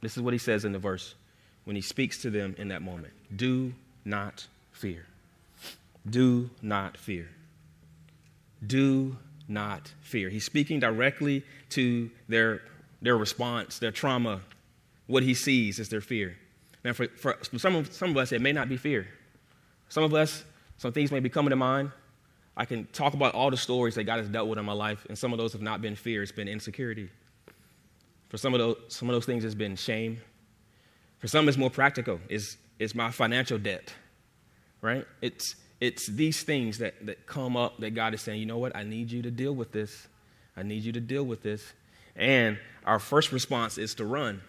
This 0.00 0.16
is 0.16 0.22
what 0.22 0.32
he 0.32 0.38
says 0.38 0.64
in 0.64 0.72
the 0.72 0.78
verse 0.78 1.14
when 1.64 1.74
he 1.74 1.82
speaks 1.82 2.22
to 2.22 2.30
them 2.30 2.54
in 2.58 2.68
that 2.68 2.82
moment. 2.82 3.12
Do 3.34 3.72
not 4.04 4.46
fear. 4.70 5.06
Do 6.08 6.50
not 6.62 6.96
fear. 6.96 7.28
Do 8.64 9.16
not 9.48 9.92
fear. 10.00 10.28
He's 10.28 10.44
speaking 10.44 10.78
directly 10.78 11.44
to 11.70 12.10
their, 12.28 12.62
their 13.02 13.16
response, 13.16 13.78
their 13.78 13.90
trauma. 13.90 14.42
What 15.06 15.22
he 15.22 15.34
sees 15.34 15.78
is 15.78 15.88
their 15.88 16.00
fear. 16.00 16.36
Now, 16.86 16.92
for, 16.92 17.08
for 17.08 17.36
some, 17.58 17.74
of, 17.74 17.92
some 17.92 18.10
of 18.10 18.16
us, 18.16 18.30
it 18.30 18.40
may 18.40 18.52
not 18.52 18.68
be 18.68 18.76
fear. 18.76 19.08
Some 19.88 20.04
of 20.04 20.14
us, 20.14 20.44
some 20.78 20.92
things 20.92 21.10
may 21.10 21.18
be 21.18 21.28
coming 21.28 21.50
to 21.50 21.56
mind. 21.56 21.90
I 22.56 22.64
can 22.64 22.86
talk 22.86 23.12
about 23.12 23.34
all 23.34 23.50
the 23.50 23.56
stories 23.56 23.96
that 23.96 24.04
God 24.04 24.18
has 24.18 24.28
dealt 24.28 24.46
with 24.46 24.56
in 24.56 24.64
my 24.64 24.72
life, 24.72 25.04
and 25.08 25.18
some 25.18 25.32
of 25.32 25.38
those 25.40 25.52
have 25.52 25.62
not 25.62 25.82
been 25.82 25.96
fear, 25.96 26.22
it's 26.22 26.30
been 26.30 26.46
insecurity. 26.46 27.10
For 28.28 28.36
some 28.36 28.54
of 28.54 28.60
those, 28.60 28.76
some 28.86 29.10
of 29.10 29.16
those 29.16 29.26
things, 29.26 29.44
it's 29.44 29.56
been 29.56 29.74
shame. 29.74 30.20
For 31.18 31.26
some, 31.26 31.48
it's 31.48 31.58
more 31.58 31.70
practical. 31.70 32.20
It's, 32.28 32.56
it's 32.78 32.94
my 32.94 33.10
financial 33.10 33.58
debt, 33.58 33.92
right? 34.80 35.04
It's, 35.20 35.56
it's 35.80 36.06
these 36.06 36.44
things 36.44 36.78
that, 36.78 37.04
that 37.04 37.26
come 37.26 37.56
up 37.56 37.80
that 37.80 37.96
God 37.96 38.14
is 38.14 38.20
saying, 38.22 38.38
you 38.38 38.46
know 38.46 38.58
what? 38.58 38.76
I 38.76 38.84
need 38.84 39.10
you 39.10 39.22
to 39.22 39.30
deal 39.32 39.56
with 39.56 39.72
this. 39.72 40.06
I 40.56 40.62
need 40.62 40.84
you 40.84 40.92
to 40.92 41.00
deal 41.00 41.24
with 41.24 41.42
this. 41.42 41.64
And 42.14 42.58
our 42.84 43.00
first 43.00 43.32
response 43.32 43.76
is 43.76 43.96
to 43.96 44.04
run. 44.04 44.40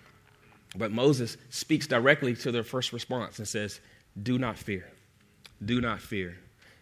But 0.78 0.92
Moses 0.92 1.38
speaks 1.50 1.88
directly 1.88 2.36
to 2.36 2.52
their 2.52 2.64
first 2.64 2.94
response 2.94 3.40
and 3.40 3.48
says, 3.48 3.80
Do 4.22 4.38
not 4.38 4.58
fear. 4.58 4.86
Do 5.64 5.82
not 5.82 6.02
fear. 6.02 6.38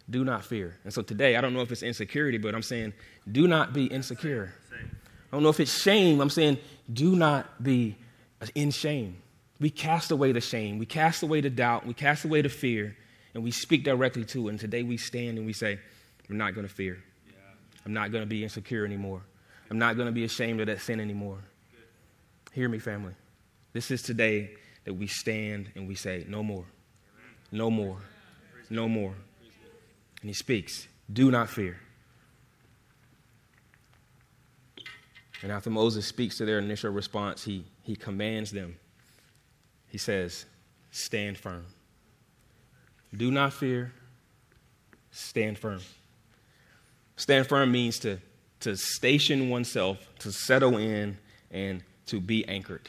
Do 0.08 0.24
not 0.24 0.44
fear. 0.44 0.76
And 0.84 0.92
so 0.92 1.02
today, 1.02 1.36
I 1.36 1.40
don't 1.40 1.52
know 1.52 1.62
if 1.62 1.72
it's 1.72 1.82
insecurity, 1.82 2.38
but 2.38 2.54
I'm 2.54 2.62
saying, 2.62 2.92
do 3.30 3.48
not 3.48 3.72
be 3.72 3.86
insecure. 3.86 4.54
I 4.72 5.36
don't 5.36 5.42
know 5.42 5.48
if 5.48 5.58
it's 5.58 5.82
shame. 5.82 6.20
I'm 6.20 6.30
saying, 6.30 6.58
do 6.92 7.16
not 7.16 7.62
be 7.62 7.96
in 8.54 8.70
shame. 8.70 9.16
We 9.58 9.70
cast 9.70 10.10
away 10.12 10.32
the 10.32 10.40
shame. 10.40 10.78
We 10.78 10.86
cast 10.86 11.22
away 11.22 11.40
the 11.40 11.50
doubt. 11.50 11.86
We 11.86 11.94
cast 11.94 12.24
away 12.24 12.42
the 12.42 12.48
fear. 12.48 12.96
And 13.34 13.42
we 13.42 13.50
speak 13.50 13.82
directly 13.82 14.24
to 14.26 14.46
it. 14.46 14.50
And 14.52 14.60
today 14.60 14.82
we 14.82 14.96
stand 14.96 15.38
and 15.38 15.46
we 15.46 15.52
say, 15.52 15.80
I'm 16.30 16.38
not 16.38 16.54
going 16.54 16.66
to 16.66 16.72
fear. 16.72 17.02
I'm 17.84 17.92
not 17.92 18.12
going 18.12 18.22
to 18.22 18.28
be 18.28 18.44
insecure 18.44 18.84
anymore. 18.84 19.22
I'm 19.70 19.78
not 19.78 19.96
going 19.96 20.06
to 20.06 20.12
be 20.12 20.24
ashamed 20.24 20.60
of 20.60 20.66
that 20.66 20.80
sin 20.80 21.00
anymore. 21.00 21.38
Hear 22.52 22.68
me, 22.68 22.78
family. 22.78 23.14
This 23.76 23.90
is 23.90 24.00
today 24.00 24.52
that 24.86 24.94
we 24.94 25.06
stand 25.06 25.70
and 25.74 25.86
we 25.86 25.94
say, 25.96 26.24
No 26.26 26.42
more. 26.42 26.64
No 27.52 27.70
more. 27.70 27.98
No 28.70 28.88
more. 28.88 29.12
And 30.22 30.30
he 30.30 30.32
speaks, 30.32 30.88
Do 31.12 31.30
not 31.30 31.50
fear. 31.50 31.78
And 35.42 35.52
after 35.52 35.68
Moses 35.68 36.06
speaks 36.06 36.38
to 36.38 36.46
their 36.46 36.58
initial 36.58 36.90
response, 36.90 37.44
he, 37.44 37.66
he 37.82 37.96
commands 37.96 38.50
them. 38.50 38.78
He 39.88 39.98
says, 39.98 40.46
Stand 40.90 41.36
firm. 41.36 41.66
Do 43.14 43.30
not 43.30 43.52
fear. 43.52 43.92
Stand 45.10 45.58
firm. 45.58 45.82
Stand 47.16 47.46
firm 47.46 47.72
means 47.72 47.98
to, 47.98 48.20
to 48.60 48.74
station 48.74 49.50
oneself, 49.50 49.98
to 50.20 50.32
settle 50.32 50.78
in, 50.78 51.18
and 51.50 51.82
to 52.06 52.22
be 52.22 52.42
anchored. 52.48 52.88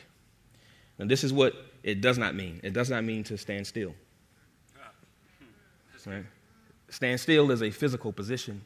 And 1.00 1.10
this 1.10 1.24
is 1.24 1.32
what 1.32 1.54
it 1.84 2.02
does 2.02 2.18
not 2.18 2.36
mean. 2.36 2.60
It 2.64 2.74
does 2.74 2.90
not 2.90 3.04
mean 3.04 3.24
to 3.26 3.38
stand 3.38 3.68
still. 3.68 3.94
Right? 6.06 6.24
Stand 6.90 7.20
still 7.20 7.52
is 7.52 7.62
a 7.62 7.70
physical 7.70 8.14
position. 8.14 8.62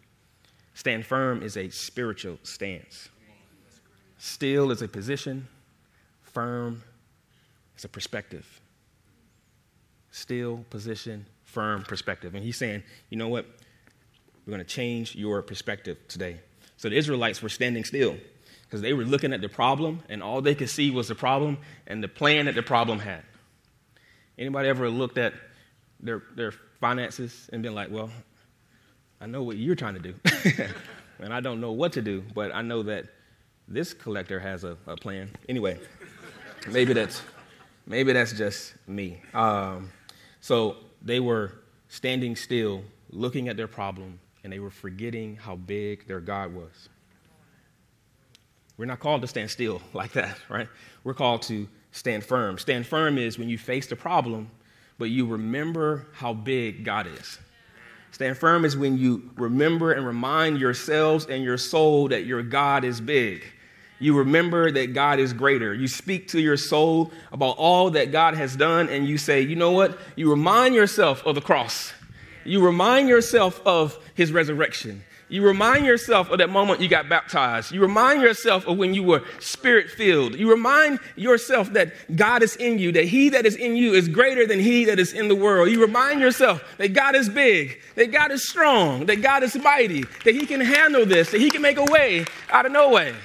Stand 0.75 1.05
firm 1.05 1.41
is 1.41 1.57
a 1.57 1.69
spiritual 1.69 2.37
stance. 2.43 3.09
Still 4.19 4.69
is 4.69 4.83
a 4.83 4.87
position. 4.87 5.47
Firm 6.21 6.83
is 7.75 7.83
a 7.83 7.89
perspective. 7.89 8.61
Still, 10.11 10.63
position, 10.69 11.25
firm 11.45 11.81
perspective. 11.83 12.35
And 12.35 12.43
he's 12.43 12.57
saying, 12.57 12.83
you 13.09 13.17
know 13.17 13.27
what? 13.27 13.45
We're 14.45 14.51
going 14.51 14.63
to 14.63 14.69
change 14.69 15.15
your 15.15 15.41
perspective 15.41 15.97
today. 16.07 16.39
So 16.77 16.89
the 16.89 16.97
Israelites 16.97 17.41
were 17.41 17.49
standing 17.49 17.83
still 17.83 18.17
because 18.71 18.81
they 18.81 18.93
were 18.93 19.03
looking 19.03 19.34
at 19.34 19.41
the 19.41 19.49
problem 19.49 19.99
and 20.07 20.23
all 20.23 20.41
they 20.41 20.55
could 20.55 20.69
see 20.69 20.91
was 20.91 21.10
the 21.10 21.15
problem 21.15 21.57
and 21.88 22.01
the 22.01 22.07
plan 22.07 22.45
that 22.45 22.55
the 22.55 22.63
problem 22.63 22.99
had. 22.99 23.21
Anybody 24.38 24.69
ever 24.69 24.89
looked 24.89 25.17
at 25.17 25.34
their, 25.99 26.23
their 26.38 26.53
finances 26.79 27.49
and 27.51 27.62
been 27.62 27.75
like, 27.75 27.91
well, 27.91 28.10
I 29.19 29.25
know 29.25 29.43
what 29.43 29.57
you're 29.57 29.75
trying 29.75 29.95
to 29.95 29.99
do. 29.99 30.15
and 31.19 31.34
I 31.34 31.41
don't 31.41 31.60
know 31.60 31.73
what 31.73 31.91
to 31.93 32.01
do, 32.01 32.23
but 32.34 32.55
I 32.55 32.62
know 32.62 32.81
that 32.84 33.07
this 33.67 33.93
collector 33.93 34.39
has 34.39 34.63
a, 34.63 34.77
a 34.88 34.95
plan. 34.95 35.31
Anyway, 35.49 35.77
maybe 36.71 36.93
that's, 36.93 37.21
maybe 37.86 38.13
that's 38.13 38.31
just 38.31 38.75
me. 38.88 39.21
Um, 39.34 39.91
so 40.39 40.77
they 41.01 41.19
were 41.19 41.51
standing 41.89 42.38
still, 42.38 42.86
looking 43.10 43.49
at 43.49 43.57
their 43.57 43.67
problem, 43.67 44.17
and 44.45 44.53
they 44.53 44.60
were 44.60 44.71
forgetting 44.71 45.36
how 45.36 45.57
big 45.57 46.07
their 46.07 46.21
God 46.21 46.53
was. 46.53 46.88
We're 48.81 48.87
not 48.87 48.99
called 48.99 49.21
to 49.21 49.27
stand 49.27 49.51
still 49.51 49.79
like 49.93 50.13
that, 50.13 50.39
right? 50.49 50.67
We're 51.03 51.13
called 51.13 51.43
to 51.43 51.67
stand 51.91 52.23
firm. 52.23 52.57
Stand 52.57 52.87
firm 52.87 53.19
is 53.19 53.37
when 53.37 53.47
you 53.47 53.59
face 53.59 53.85
the 53.85 53.95
problem, 53.95 54.49
but 54.97 55.11
you 55.11 55.27
remember 55.27 56.07
how 56.13 56.33
big 56.33 56.83
God 56.83 57.05
is. 57.05 57.37
Stand 58.09 58.39
firm 58.39 58.65
is 58.65 58.75
when 58.75 58.97
you 58.97 59.29
remember 59.35 59.91
and 59.91 60.03
remind 60.03 60.59
yourselves 60.59 61.27
and 61.27 61.43
your 61.43 61.59
soul 61.59 62.07
that 62.07 62.25
your 62.25 62.41
God 62.41 62.83
is 62.83 62.99
big. 62.99 63.43
You 63.99 64.17
remember 64.17 64.71
that 64.71 64.93
God 64.93 65.19
is 65.19 65.31
greater. 65.31 65.75
You 65.75 65.87
speak 65.87 66.29
to 66.29 66.41
your 66.41 66.57
soul 66.57 67.11
about 67.31 67.57
all 67.57 67.91
that 67.91 68.11
God 68.11 68.33
has 68.33 68.55
done, 68.55 68.89
and 68.89 69.07
you 69.07 69.19
say, 69.19 69.41
you 69.41 69.55
know 69.55 69.73
what? 69.73 69.95
You 70.15 70.27
remind 70.31 70.73
yourself 70.73 71.23
of 71.23 71.35
the 71.35 71.41
cross. 71.41 71.93
You 72.43 72.65
remind 72.65 73.09
yourself 73.09 73.61
of 73.63 73.99
his 74.15 74.31
resurrection. 74.31 75.03
You 75.31 75.43
remind 75.43 75.85
yourself 75.85 76.29
of 76.29 76.39
that 76.39 76.49
moment 76.49 76.81
you 76.81 76.89
got 76.89 77.07
baptized. 77.07 77.71
You 77.71 77.79
remind 77.79 78.21
yourself 78.21 78.67
of 78.67 78.77
when 78.77 78.93
you 78.93 79.01
were 79.01 79.23
spirit 79.39 79.89
filled. 79.89 80.35
You 80.35 80.51
remind 80.51 80.99
yourself 81.15 81.71
that 81.71 81.93
God 82.17 82.43
is 82.43 82.57
in 82.57 82.79
you, 82.79 82.91
that 82.91 83.05
He 83.05 83.29
that 83.29 83.45
is 83.45 83.55
in 83.55 83.77
you 83.77 83.93
is 83.93 84.09
greater 84.09 84.45
than 84.45 84.59
He 84.59 84.83
that 84.85 84.99
is 84.99 85.13
in 85.13 85.29
the 85.29 85.35
world. 85.35 85.69
You 85.69 85.79
remind 85.79 86.19
yourself 86.19 86.61
that 86.79 86.89
God 86.89 87.15
is 87.15 87.29
big, 87.29 87.79
that 87.95 88.11
God 88.11 88.31
is 88.31 88.45
strong, 88.49 89.05
that 89.05 89.21
God 89.21 89.41
is 89.41 89.55
mighty, 89.55 90.03
that 90.25 90.35
He 90.35 90.45
can 90.45 90.59
handle 90.59 91.05
this, 91.05 91.31
that 91.31 91.39
He 91.39 91.49
can 91.49 91.61
make 91.61 91.77
a 91.77 91.85
way 91.85 92.25
out 92.49 92.65
of 92.65 92.73
no 92.73 92.89
way. 92.89 93.15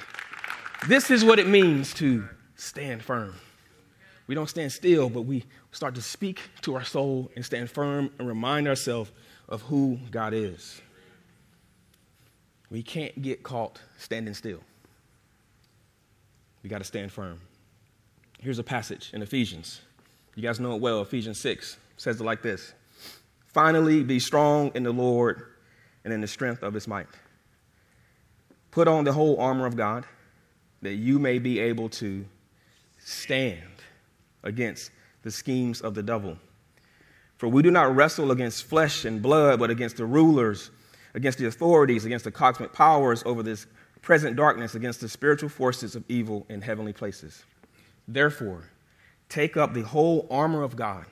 This 0.87 1.11
is 1.11 1.25
what 1.25 1.41
it 1.41 1.49
means 1.49 1.93
to 1.95 2.29
stand 2.55 3.03
firm. 3.03 3.35
We 4.29 4.37
don't 4.37 4.49
stand 4.49 4.71
still, 4.71 5.11
but 5.11 5.23
we 5.23 5.45
start 5.73 5.97
to 5.97 6.03
speak 6.03 6.41
to 6.63 6.77
our 6.77 6.85
soul 6.85 7.33
and 7.35 7.45
stand 7.45 7.69
firm 7.69 8.11
and 8.21 8.29
remind 8.29 8.69
ourselves 8.69 9.11
of 9.49 9.63
who 9.63 9.99
God 10.13 10.35
is. 10.35 10.81
We 12.71 12.83
can't 12.83 13.21
get 13.23 13.43
caught 13.43 13.81
standing 13.99 14.35
still. 14.35 14.61
We 16.63 16.71
got 16.71 16.79
to 16.79 16.85
stand 16.85 17.13
firm. 17.13 17.41
Here's 18.41 18.59
a 18.59 18.65
passage 18.65 19.11
in 19.13 19.23
Ephesians. 19.23 19.81
You 20.35 20.43
guys 20.43 20.61
know 20.61 20.75
it 20.75 20.81
well. 20.81 21.01
Ephesians 21.01 21.39
6 21.39 21.77
says 21.97 22.21
it 22.21 22.25
like 22.25 22.43
this 22.43 22.75
Finally, 23.47 24.03
be 24.03 24.19
strong 24.19 24.71
in 24.75 24.83
the 24.83 24.93
Lord 24.93 25.53
and 26.05 26.13
in 26.13 26.21
the 26.21 26.27
strength 26.27 26.63
of 26.63 26.75
his 26.75 26.87
might. 26.87 27.07
Put 28.71 28.89
on 28.89 29.05
the 29.05 29.13
whole 29.13 29.41
armor 29.41 29.65
of 29.65 29.77
God 29.77 30.05
that 30.83 30.95
you 30.95 31.19
may 31.19 31.39
be 31.39 31.59
able 31.59 31.89
to 31.89 32.27
stand 32.99 33.63
against 34.43 34.91
the 35.23 35.31
schemes 35.31 35.81
of 35.81 35.95
the 35.95 36.03
devil. 36.03 36.37
For 37.39 37.49
we 37.49 37.63
do 37.63 37.71
not 37.71 37.95
wrestle 37.97 38.31
against 38.31 38.65
flesh 38.65 39.05
and 39.05 39.23
blood, 39.23 39.59
but 39.59 39.71
against 39.71 39.97
the 39.97 40.05
rulers 40.05 40.71
against 41.17 41.39
the 41.39 41.47
authorities, 41.47 42.05
against 42.05 42.27
the 42.27 42.31
cosmic 42.31 42.73
powers 42.73 43.23
over 43.25 43.43
this 43.43 43.67
present 44.03 44.37
darkness, 44.37 44.75
against 44.75 45.01
the 45.01 45.09
spiritual 45.09 45.49
forces 45.49 45.97
of 45.97 46.05
evil 46.09 46.47
in 46.49 46.61
heavenly 46.61 46.93
places. 46.93 47.43
Therefore, 48.07 48.71
take 49.29 49.57
up 49.57 49.73
the 49.75 49.83
whole 49.83 50.29
armor 50.31 50.63
of 50.63 50.77
God, 50.77 51.07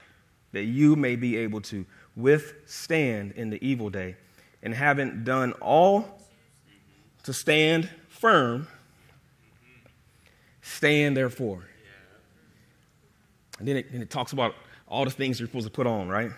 that 0.53 0.65
you 0.65 0.95
may 0.95 1.17
be 1.17 1.39
able 1.39 1.61
to 1.63 1.87
withstand 2.15 3.33
in 3.33 3.49
the 3.51 3.67
evil 3.67 3.89
day, 3.89 4.15
and 4.63 4.75
having 4.75 5.25
done 5.25 5.53
all 5.55 6.21
to 7.25 7.33
stand 7.33 7.89
firm, 8.09 8.69
stand 10.61 11.17
therefore. 11.17 11.65
And 13.59 13.67
then 13.67 13.79
it, 13.79 13.91
and 13.91 14.03
it 14.03 14.11
talks 14.11 14.33
about 14.35 14.55
all 14.87 15.07
the 15.07 15.11
things 15.11 15.41
you're 15.41 15.49
supposed 15.49 15.67
to 15.67 15.73
put 15.73 15.87
on, 15.87 16.09
right? 16.09 16.31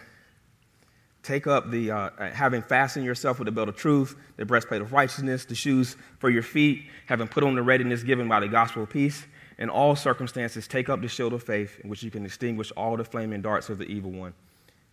Take 1.27 1.49
up 1.49 1.73
the, 1.73 1.91
uh, 1.91 2.11
having 2.33 2.63
fastened 2.63 3.05
yourself 3.05 3.41
with 3.41 3.47
the 3.47 3.51
belt 3.51 3.69
of 3.69 3.75
truth, 3.75 4.15
the 4.37 4.45
breastplate 4.45 4.81
of 4.81 4.93
righteousness, 4.93 5.45
the 5.45 5.57
shoes 5.57 5.97
for 6.21 6.31
your 6.31 6.45
feet, 6.45 6.85
having 7.07 7.27
put 7.27 7.43
on 7.43 7.57
the 7.57 7.65
readiness 7.65 8.05
given 8.05 8.29
by 8.29 8.39
the 8.39 8.47
gospel 8.47 8.85
of 8.85 8.91
peace. 8.91 9.27
In 9.59 9.69
all 9.69 9.97
circumstances, 9.97 10.69
take 10.69 10.89
up 10.89 11.01
the 11.01 11.09
shield 11.09 11.33
of 11.33 11.43
faith, 11.43 11.81
in 11.83 11.91
which 11.91 12.05
you 12.05 12.13
can 12.13 12.25
extinguish 12.25 12.71
all 12.77 12.97
the 12.97 13.03
flaming 13.03 13.43
darts 13.43 13.69
of 13.71 13.79
the 13.79 13.87
evil 13.87 14.13
one. 14.13 14.35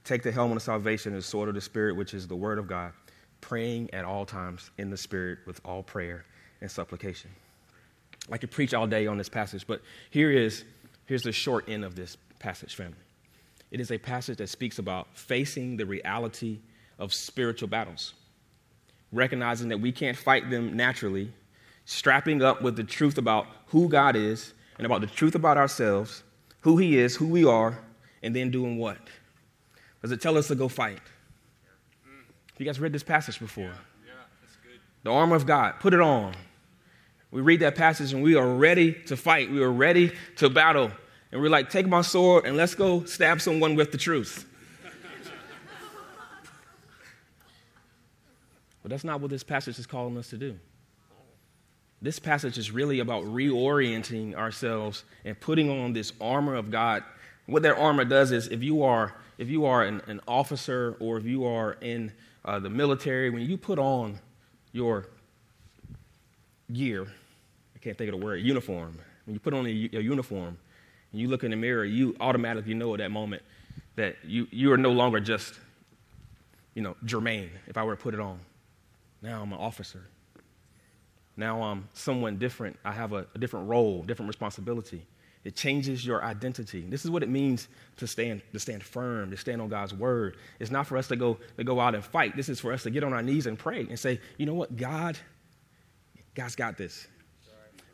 Take 0.06 0.24
the 0.24 0.32
helmet 0.32 0.58
of 0.58 0.64
salvation 0.64 1.14
and 1.14 1.22
the 1.22 1.24
sword 1.24 1.50
of 1.50 1.54
the 1.54 1.62
Spirit, 1.62 1.96
which 1.96 2.16
is 2.16 2.28
the 2.28 2.36
word 2.36 2.58
of 2.58 2.66
God, 2.66 2.94
praying 3.40 3.94
at 3.94 4.04
all 4.04 4.26
times 4.26 4.72
in 4.80 4.90
the 4.90 4.98
Spirit 4.98 5.38
with 5.46 5.62
all 5.64 5.84
prayer 5.84 6.26
and 6.62 6.72
supplication. 6.72 7.30
I 8.32 8.40
could 8.40 8.50
preach 8.50 8.74
all 8.74 8.88
day 8.88 9.06
on 9.06 9.20
this 9.20 9.30
passage, 9.30 9.68
but 9.68 9.84
here 10.10 10.32
is 10.32 10.64
here's 11.06 11.22
the 11.22 11.32
short 11.32 11.70
end 11.70 11.86
of 11.86 11.94
this 11.94 12.18
passage, 12.40 12.74
family. 12.74 12.98
It 13.74 13.80
is 13.80 13.90
a 13.90 13.98
passage 13.98 14.38
that 14.38 14.50
speaks 14.50 14.78
about 14.78 15.08
facing 15.18 15.78
the 15.78 15.86
reality 15.88 16.60
of 17.00 17.12
spiritual 17.12 17.68
battles, 17.68 18.14
recognizing 19.12 19.68
that 19.70 19.80
we 19.80 19.92
can't 19.92 20.16
fight 20.16 20.52
them 20.52 20.78
naturally, 20.78 21.34
strapping 21.86 22.44
up 22.44 22.62
with 22.62 22.76
the 22.76 22.84
truth 22.84 23.18
about 23.18 23.48
who 23.66 23.90
God 23.90 24.16
is 24.16 24.54
and 24.78 24.86
about 24.86 25.02
the 25.02 25.08
truth 25.08 25.34
about 25.34 25.58
ourselves, 25.58 26.22
who 26.62 26.78
He 26.78 27.00
is, 27.00 27.16
who 27.16 27.28
we 27.28 27.46
are, 27.46 27.80
and 28.22 28.36
then 28.36 28.52
doing 28.52 28.78
what? 28.78 29.00
Does 30.04 30.12
it 30.12 30.22
tell 30.22 30.38
us 30.38 30.50
to 30.50 30.56
go 30.56 30.68
fight? 30.68 31.02
You 32.60 32.68
guys 32.68 32.80
read 32.80 32.94
this 32.94 33.02
passage 33.02 33.40
before? 33.40 33.64
Yeah, 33.64 33.72
yeah, 34.06 34.78
the 35.02 35.12
armor 35.12 35.36
of 35.36 35.48
God, 35.48 35.80
put 35.80 35.96
it 35.96 36.00
on. 36.00 36.36
We 37.32 37.42
read 37.42 37.62
that 37.62 37.74
passage 37.74 38.14
and 38.14 38.22
we 38.22 38.36
are 38.36 38.48
ready 38.48 38.94
to 39.08 39.18
fight. 39.18 39.50
We 39.50 39.64
are 39.64 39.72
ready 39.72 40.12
to 40.36 40.52
battle 40.52 40.92
and 41.34 41.42
we're 41.42 41.50
like, 41.50 41.72
take 41.72 41.88
my 41.88 42.04
sword 42.04 42.46
and 42.46 42.56
let's 42.56 42.76
go 42.76 43.06
stab 43.06 43.42
someone 43.42 43.74
with 43.74 43.92
the 43.92 43.98
truth. 43.98 44.46
but 48.84 48.92
that's 48.92 49.04
not 49.04 49.20
what 49.20 49.32
this 49.32 49.42
passage 49.42 49.80
is 49.80 49.88
calling 49.88 50.16
us 50.16 50.30
to 50.30 50.38
do. 50.38 50.60
This 52.04 52.20
passage 52.20 52.60
is 52.60 52.70
really 52.70 53.00
about 53.00 53.24
reorienting 53.24 54.36
ourselves 54.36 55.06
and 55.26 55.40
putting 55.40 55.72
on 55.72 55.94
this 55.94 56.14
armor 56.22 56.54
of 56.54 56.70
God. 56.70 57.04
What 57.48 57.64
that 57.64 57.80
armor 57.80 58.06
does 58.06 58.32
is 58.32 58.48
if 58.50 58.62
you 58.62 58.84
are 58.84 59.16
if 59.40 59.50
you 59.50 59.66
are 59.66 59.84
an, 59.84 60.04
an 60.06 60.22
officer 60.28 60.96
or 61.00 61.18
if 61.18 61.26
you 61.26 61.46
are 61.46 61.78
in 61.82 62.12
uh, 62.46 62.60
the 62.60 62.70
military, 62.70 63.32
when 63.32 63.42
you 63.42 63.58
put 63.58 63.80
on 63.80 64.20
your 64.72 65.08
gear, 66.72 67.08
I 67.76 67.80
can't 67.80 67.98
think 67.98 68.14
of 68.14 68.20
the 68.20 68.24
word, 68.24 68.36
uniform. 68.36 69.00
When 69.26 69.34
you 69.34 69.40
put 69.40 69.56
on 69.56 69.66
a, 69.66 69.70
a 69.94 70.00
uniform, 70.00 70.60
you 71.14 71.28
look 71.28 71.44
in 71.44 71.52
the 71.52 71.58
mirror, 71.58 71.86
you 71.86 72.16
automatically 72.20 72.74
know 72.74 72.94
at 72.94 72.98
that 72.98 73.12
moment 73.12 73.44
that 73.96 74.16
you, 74.26 74.48
you 74.52 74.74
are 74.74 74.78
no 74.78 74.92
longer 74.92 75.20
just, 75.20 75.54
you 76.74 76.82
know, 76.82 76.96
Jermaine, 77.06 77.50
if 77.68 77.78
I 77.78 77.84
were 77.84 77.96
to 77.96 78.02
put 78.02 78.14
it 78.14 78.20
on. 78.20 78.40
Now 79.22 79.42
I'm 79.42 79.54
an 79.54 79.60
officer. 79.60 80.04
Now 81.38 81.62
I'm 81.62 81.88
someone 81.94 82.38
different. 82.38 82.78
I 82.84 82.92
have 82.92 83.14
a, 83.14 83.28
a 83.36 83.38
different 83.38 83.70
role, 83.70 84.02
different 84.04 84.28
responsibility. 84.28 85.06
It 85.44 85.56
changes 85.56 86.06
your 86.06 86.24
identity. 86.24 86.82
This 86.82 87.04
is 87.04 87.12
what 87.12 87.22
it 87.22 87.30
means 87.30 87.68
to 87.98 88.08
stand, 88.08 88.42
to 88.54 88.60
stand 88.60 88.82
firm, 88.82 89.30
to 89.32 89.38
stand 89.38 89.62
on 89.62 89.68
God's 89.68 89.94
word. 89.94 90.38
It's 90.60 90.72
not 90.72 90.88
for 90.88 90.98
us 90.98 91.08
to 91.10 91.16
go, 91.16 91.38
to 91.58 91.64
go 91.64 91.80
out 91.80 91.96
and 91.96 92.04
fight. 92.04 92.36
This 92.36 92.50
is 92.50 92.60
for 92.60 92.72
us 92.72 92.84
to 92.84 92.90
get 92.90 93.04
on 93.04 93.14
our 93.14 93.22
knees 93.22 93.46
and 93.46 93.60
pray 93.60 93.82
and 93.82 94.00
say, 94.00 94.20
you 94.38 94.46
know 94.46 94.54
what, 94.54 94.76
God, 94.78 95.18
God's 96.34 96.56
got 96.56 96.78
this. 96.78 97.08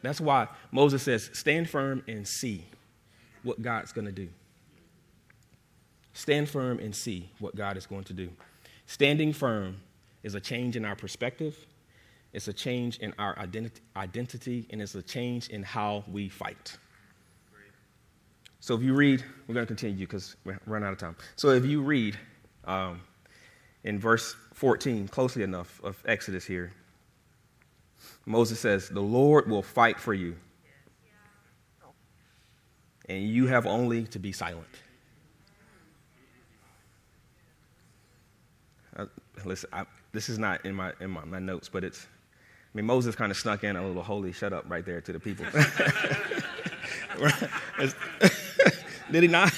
That's 0.01 0.21
why 0.21 0.47
Moses 0.71 1.03
says, 1.03 1.29
stand 1.34 1.69
firm 1.69 2.03
and 2.08 2.25
see 2.25 2.63
what 3.43 3.62
God's 3.62 3.91
going 3.91 4.06
to 4.06 4.12
do. 4.12 4.30
Stand 6.13 6.49
firm 6.49 6.80
and 6.80 6.93
see 6.93 7.30
what 7.39 7.56
God 7.56 7.78
is 7.78 7.86
going 7.86 8.04
to 8.06 8.13
do. 8.13 8.30
Standing 8.88 9.32
firm 9.34 9.78
is 10.23 10.36
a 10.36 10.39
change 10.39 10.75
in 10.75 10.84
our 10.84 10.95
perspective, 10.95 11.56
it's 12.34 12.47
a 12.47 12.54
change 12.54 12.97
in 12.99 13.13
our 13.17 13.38
identity, 13.39 13.82
identity 13.95 14.67
and 14.69 14.82
it's 14.82 14.95
a 14.95 15.02
change 15.02 15.49
in 15.49 15.63
how 15.63 16.04
we 16.12 16.30
fight. 16.30 16.78
So 18.60 18.75
if 18.75 18.84
you 18.84 18.93
read, 18.93 19.23
we're 19.47 19.56
going 19.56 19.65
to 19.65 19.67
continue 19.67 20.06
because 20.06 20.36
we're 20.43 20.60
running 20.65 20.88
out 20.88 20.93
of 20.93 20.99
time. 20.99 21.15
So 21.38 21.49
if 21.49 21.65
you 21.65 21.82
read 21.82 22.17
um, 22.65 23.02
in 23.84 23.99
verse 23.99 24.36
14, 24.54 25.08
closely 25.08 25.43
enough 25.43 25.80
of 25.84 25.97
Exodus 26.06 26.45
here, 26.45 26.73
Moses 28.25 28.60
says, 28.60 28.89
The 28.89 29.02
Lord 29.02 29.49
will 29.49 29.63
fight 29.63 29.99
for 29.99 30.13
you 30.13 30.36
and 33.10 33.28
you 33.28 33.48
have 33.48 33.65
only 33.65 34.04
to 34.06 34.19
be 34.19 34.32
silent. 34.32 34.67
Uh, 38.95 39.08
listen, 39.43 39.69
I, 39.74 39.86
this 40.12 40.30
is 40.30 40.38
not 40.38 40.65
in 40.65 40.76
my 40.76 40.93
in 41.02 41.10
my, 41.10 41.26
my, 41.26 41.39
notes, 41.39 41.67
but 41.67 41.84
it's. 41.84 42.06
I 42.06 42.78
mean, 42.78 42.86
Moses 42.86 43.15
kind 43.15 43.32
of 43.32 43.38
snuck 43.38 43.63
in 43.63 43.76
a 43.76 43.86
little 43.86 44.04
holy 44.04 44.32
shut 44.32 44.54
up 44.54 44.63
right 44.69 44.86
there 44.86 45.02
to 45.02 45.12
the 45.12 45.19
people. 45.19 45.48
Did 49.12 49.24
he 49.24 49.28
not? 49.28 49.52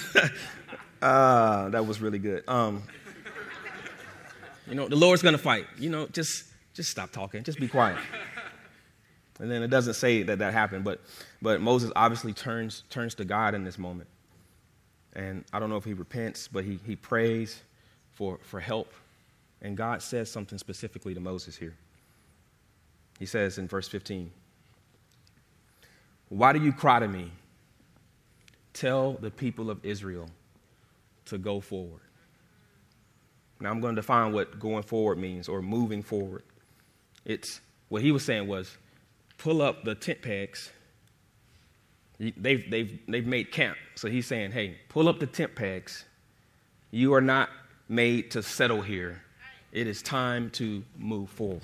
Uh, 1.02 1.70
that 1.72 1.86
was 1.86 2.00
really 2.00 2.20
good. 2.20 2.48
Um, 2.48 2.84
you 4.68 4.76
know, 4.76 4.88
the 4.88 4.96
Lord's 4.96 5.22
going 5.22 5.36
to 5.36 5.42
fight. 5.42 5.66
You 5.78 5.90
know, 5.90 6.08
just 6.08 6.46
just 6.74 6.90
stop 6.90 7.12
talking. 7.12 7.44
Just 7.44 7.60
be 7.60 7.68
quiet. 7.68 7.98
And 9.40 9.50
then 9.50 9.64
it 9.64 9.70
doesn't 9.70 9.96
say 9.96 10.24
that 10.24 10.40
that 10.40 10.54
happened, 10.54 10.84
but, 10.84 11.02
but 11.42 11.62
Moses 11.62 11.92
obviously 11.96 12.34
turns, 12.34 12.84
turns 12.90 13.16
to 13.16 13.26
God 13.26 13.56
in 13.56 13.64
this 13.64 13.78
moment. 13.78 14.08
And 15.14 15.44
I 15.52 15.60
don't 15.60 15.70
know 15.70 15.78
if 15.78 15.84
he 15.84 15.94
repents, 15.94 16.48
but 16.48 16.64
he, 16.64 16.80
he 16.86 16.96
prays 16.96 17.62
for, 18.12 18.40
for 18.44 18.60
help. 18.60 18.94
And 19.62 19.76
God 19.76 20.02
says 20.02 20.30
something 20.30 20.58
specifically 20.58 21.14
to 21.14 21.20
Moses 21.20 21.56
here. 21.56 21.76
He 23.20 23.26
says 23.26 23.58
in 23.58 23.68
verse 23.68 23.88
15, 23.88 24.32
Why 26.30 26.54
do 26.54 26.60
you 26.60 26.74
cry 26.74 27.00
to 27.00 27.08
me? 27.08 27.32
Tell 28.74 29.14
the 29.14 29.30
people 29.30 29.70
of 29.70 29.84
Israel 29.86 30.28
to 31.26 31.38
go 31.38 31.60
forward. 31.60 32.02
Now 33.60 33.70
I'm 33.70 33.80
going 33.80 33.96
to 33.96 34.02
define 34.02 34.34
what 34.34 34.60
going 34.60 34.84
forward 34.84 35.18
means 35.18 35.48
or 35.48 35.62
moving 35.62 36.02
forward. 36.02 36.44
It's 37.26 37.62
what 37.90 38.02
he 38.02 38.12
was 38.12 38.26
saying 38.26 38.48
was 38.48 38.76
pull 39.42 39.62
up 39.62 39.84
the 39.84 39.96
tent 39.96 40.22
pegs. 40.22 40.72
They've, 42.20 42.70
they've, 42.70 43.00
they've 43.08 43.26
made 43.26 43.52
camp. 43.52 43.76
So 43.96 44.08
he's 44.08 44.28
saying, 44.28 44.52
hey, 44.52 44.78
pull 44.88 45.10
up 45.10 45.20
the 45.20 45.26
tent 45.26 45.56
pegs. 45.56 46.06
You 46.92 47.16
are 47.16 47.22
not 47.22 47.50
made 47.90 48.30
to 48.32 48.44
settle 48.44 48.84
here. 48.84 49.24
It 49.72 49.88
is 49.88 50.04
time 50.04 50.52
to 50.52 50.84
move 50.96 51.30
forward. 51.32 51.64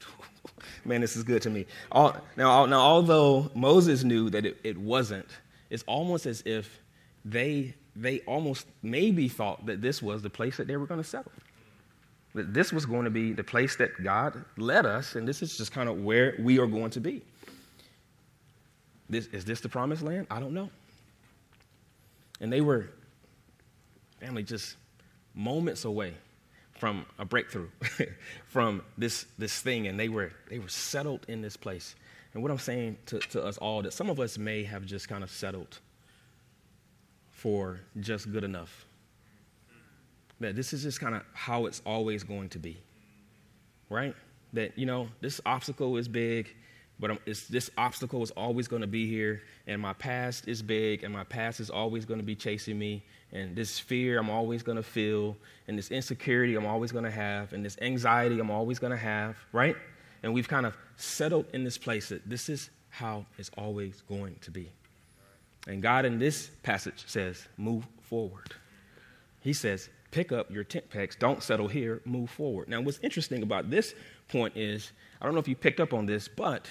Man, 0.84 1.00
this 1.00 1.16
is 1.16 1.24
good 1.24 1.42
to 1.42 1.50
me. 1.50 1.66
All, 1.90 2.16
now, 2.36 2.64
now, 2.66 2.78
although 2.78 3.50
Moses 3.52 4.04
knew 4.04 4.30
that 4.30 4.46
it, 4.46 4.60
it 4.62 4.78
wasn't, 4.78 5.26
it's 5.70 5.82
almost 5.88 6.26
as 6.26 6.42
if 6.46 6.80
they, 7.24 7.74
they 7.96 8.20
almost 8.20 8.68
maybe 8.84 9.28
thought 9.28 9.66
that 9.66 9.82
this 9.82 10.00
was 10.00 10.22
the 10.22 10.30
place 10.30 10.56
that 10.58 10.68
they 10.68 10.76
were 10.76 10.86
going 10.86 11.02
to 11.02 11.08
settle 11.08 11.32
that 12.34 12.54
this 12.54 12.72
was 12.72 12.86
going 12.86 13.04
to 13.04 13.10
be 13.10 13.32
the 13.32 13.44
place 13.44 13.76
that 13.76 14.02
God 14.02 14.44
led 14.56 14.86
us, 14.86 15.16
and 15.16 15.28
this 15.28 15.42
is 15.42 15.56
just 15.56 15.72
kind 15.72 15.88
of 15.88 16.02
where 16.02 16.34
we 16.38 16.58
are 16.58 16.66
going 16.66 16.90
to 16.90 17.00
be. 17.00 17.22
This, 19.10 19.26
is 19.26 19.44
this 19.44 19.60
the 19.60 19.68
promised 19.68 20.02
land? 20.02 20.26
I 20.30 20.40
don't 20.40 20.54
know. 20.54 20.70
And 22.40 22.52
they 22.52 22.62
were, 22.62 22.88
family, 24.20 24.42
just 24.42 24.76
moments 25.34 25.84
away 25.84 26.14
from 26.78 27.04
a 27.18 27.24
breakthrough, 27.24 27.68
from 28.48 28.82
this, 28.96 29.26
this 29.38 29.60
thing, 29.60 29.86
and 29.86 30.00
they 30.00 30.08
were, 30.08 30.32
they 30.48 30.58
were 30.58 30.68
settled 30.68 31.26
in 31.28 31.42
this 31.42 31.56
place. 31.56 31.94
And 32.32 32.42
what 32.42 32.50
I'm 32.50 32.58
saying 32.58 32.96
to, 33.06 33.18
to 33.18 33.44
us 33.44 33.58
all, 33.58 33.82
that 33.82 33.92
some 33.92 34.08
of 34.08 34.18
us 34.18 34.38
may 34.38 34.64
have 34.64 34.86
just 34.86 35.08
kind 35.08 35.22
of 35.22 35.30
settled 35.30 35.78
for 37.30 37.80
just 38.00 38.32
good 38.32 38.44
enough 38.44 38.86
that 40.42 40.54
this 40.56 40.72
is 40.72 40.82
just 40.82 41.00
kind 41.00 41.14
of 41.14 41.22
how 41.32 41.66
it's 41.66 41.82
always 41.84 42.22
going 42.22 42.48
to 42.50 42.58
be, 42.58 42.76
right? 43.88 44.14
That, 44.52 44.78
you 44.78 44.86
know, 44.86 45.08
this 45.20 45.40
obstacle 45.46 45.96
is 45.96 46.08
big, 46.08 46.54
but 47.00 47.18
this 47.26 47.70
obstacle 47.76 48.22
is 48.22 48.30
always 48.32 48.68
going 48.68 48.82
to 48.82 48.88
be 48.88 49.08
here, 49.08 49.42
and 49.66 49.80
my 49.80 49.92
past 49.94 50.46
is 50.46 50.62
big, 50.62 51.02
and 51.02 51.12
my 51.12 51.24
past 51.24 51.58
is 51.58 51.70
always 51.70 52.04
going 52.04 52.20
to 52.20 52.26
be 52.26 52.36
chasing 52.36 52.78
me, 52.78 53.02
and 53.32 53.56
this 53.56 53.78
fear 53.78 54.18
I'm 54.20 54.30
always 54.30 54.62
going 54.62 54.76
to 54.76 54.82
feel, 54.82 55.36
and 55.66 55.76
this 55.76 55.90
insecurity 55.90 56.54
I'm 56.54 56.66
always 56.66 56.92
going 56.92 57.04
to 57.04 57.10
have, 57.10 57.54
and 57.54 57.64
this 57.64 57.76
anxiety 57.80 58.38
I'm 58.38 58.50
always 58.50 58.78
going 58.78 58.92
to 58.92 58.96
have, 58.96 59.36
right? 59.52 59.76
And 60.22 60.32
we've 60.32 60.46
kind 60.46 60.66
of 60.66 60.76
settled 60.96 61.46
in 61.52 61.64
this 61.64 61.78
place 61.78 62.10
that 62.10 62.28
this 62.28 62.48
is 62.48 62.70
how 62.90 63.26
it's 63.38 63.50
always 63.56 64.02
going 64.02 64.36
to 64.42 64.50
be. 64.50 64.70
And 65.66 65.82
God 65.82 66.04
in 66.04 66.18
this 66.18 66.50
passage 66.62 67.04
says, 67.06 67.48
move 67.56 67.84
forward. 68.02 68.54
He 69.40 69.52
says, 69.52 69.88
pick 70.12 70.30
up 70.30 70.50
your 70.50 70.62
tent 70.62 70.88
pegs. 70.88 71.16
Don't 71.16 71.42
settle 71.42 71.66
here. 71.66 72.00
Move 72.04 72.30
forward. 72.30 72.68
Now, 72.68 72.80
what's 72.80 73.00
interesting 73.00 73.42
about 73.42 73.70
this 73.70 73.94
point 74.28 74.56
is 74.56 74.92
I 75.20 75.24
don't 75.24 75.34
know 75.34 75.40
if 75.40 75.48
you 75.48 75.56
picked 75.56 75.80
up 75.80 75.92
on 75.92 76.06
this, 76.06 76.28
but 76.28 76.68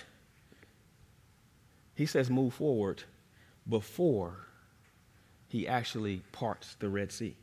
he 1.95 2.05
says 2.05 2.29
move 2.29 2.53
forward 2.53 3.03
before 3.67 4.47
he 5.49 5.67
actually 5.67 6.21
parts 6.31 6.77
the 6.79 6.87
Red 6.87 7.11
Sea. 7.11 7.35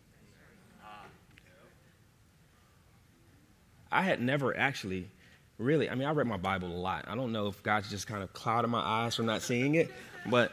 I 3.91 4.03
had 4.03 4.21
never 4.21 4.57
actually 4.57 5.11
really, 5.59 5.89
I 5.91 5.95
mean, 5.95 6.07
I 6.07 6.13
read 6.13 6.27
my 6.27 6.37
Bible 6.37 6.69
a 6.69 6.77
lot. 6.77 7.07
I 7.09 7.15
don't 7.15 7.33
know 7.33 7.47
if 7.47 7.63
God's 7.63 7.91
just 7.91 8.07
kind 8.07 8.23
of 8.23 8.33
clouded 8.33 8.71
my 8.71 8.81
eyes 8.81 9.15
from 9.15 9.27
not 9.27 9.43
seeing 9.43 9.75
it, 9.75 9.91
but 10.27 10.53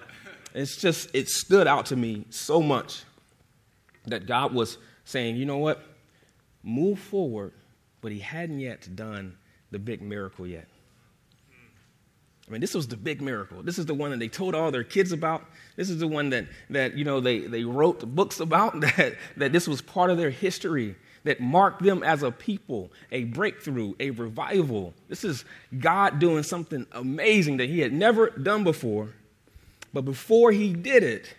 it's 0.54 0.78
just, 0.78 1.14
it 1.14 1.30
stood 1.30 1.68
out 1.68 1.88
to 1.88 1.96
me 1.96 2.26
so 2.30 2.62
much 2.62 3.04
that 4.06 4.26
God 4.26 4.54
was 4.54 4.78
saying, 5.06 5.38
you 5.38 5.46
know 5.46 5.58
what? 5.58 5.82
Move 6.64 7.00
forward, 7.00 7.54
but 8.02 8.12
He 8.12 8.20
hadn't 8.20 8.60
yet 8.60 8.94
done 8.96 9.38
the 9.72 9.80
big 9.80 10.02
miracle 10.02 10.46
yet. 10.46 10.68
I 12.48 12.52
mean, 12.52 12.62
this 12.62 12.76
was 12.76 12.88
the 12.88 12.98
big 12.98 13.22
miracle. 13.22 13.64
This 13.64 13.80
is 13.80 13.88
the 13.88 13.96
one 13.96 14.12
that 14.12 14.20
they 14.20 14.28
told 14.28 14.54
all 14.54 14.70
their 14.70 14.84
kids 14.84 15.12
about. 15.12 15.46
This 15.76 15.90
is 15.90 15.98
the 15.98 16.08
one 16.08 16.30
that, 16.30 16.46
that 16.70 16.96
you 16.96 17.04
know, 17.04 17.20
they, 17.20 17.40
they 17.40 17.64
wrote 17.64 18.06
books 18.06 18.40
about, 18.40 18.80
that, 18.82 19.16
that 19.38 19.52
this 19.52 19.68
was 19.68 19.82
part 19.82 20.12
of 20.12 20.18
their 20.18 20.30
history, 20.30 20.96
that 21.24 21.40
marked 21.40 21.82
them 21.82 22.04
as 22.04 22.22
a 22.22 22.32
people, 22.32 22.92
a 23.12 23.24
breakthrough, 23.24 23.96
a 24.00 24.12
revival. 24.12 24.94
This 25.08 25.24
is 25.24 25.44
God 25.80 26.20
doing 26.20 26.44
something 26.44 26.86
amazing 26.92 27.58
that 27.58 27.68
he 27.68 27.80
had 27.80 27.92
never 27.92 28.30
done 28.30 28.64
before. 28.64 29.10
But 29.92 30.06
before 30.06 30.52
he 30.52 30.72
did 30.74 31.02
it, 31.02 31.34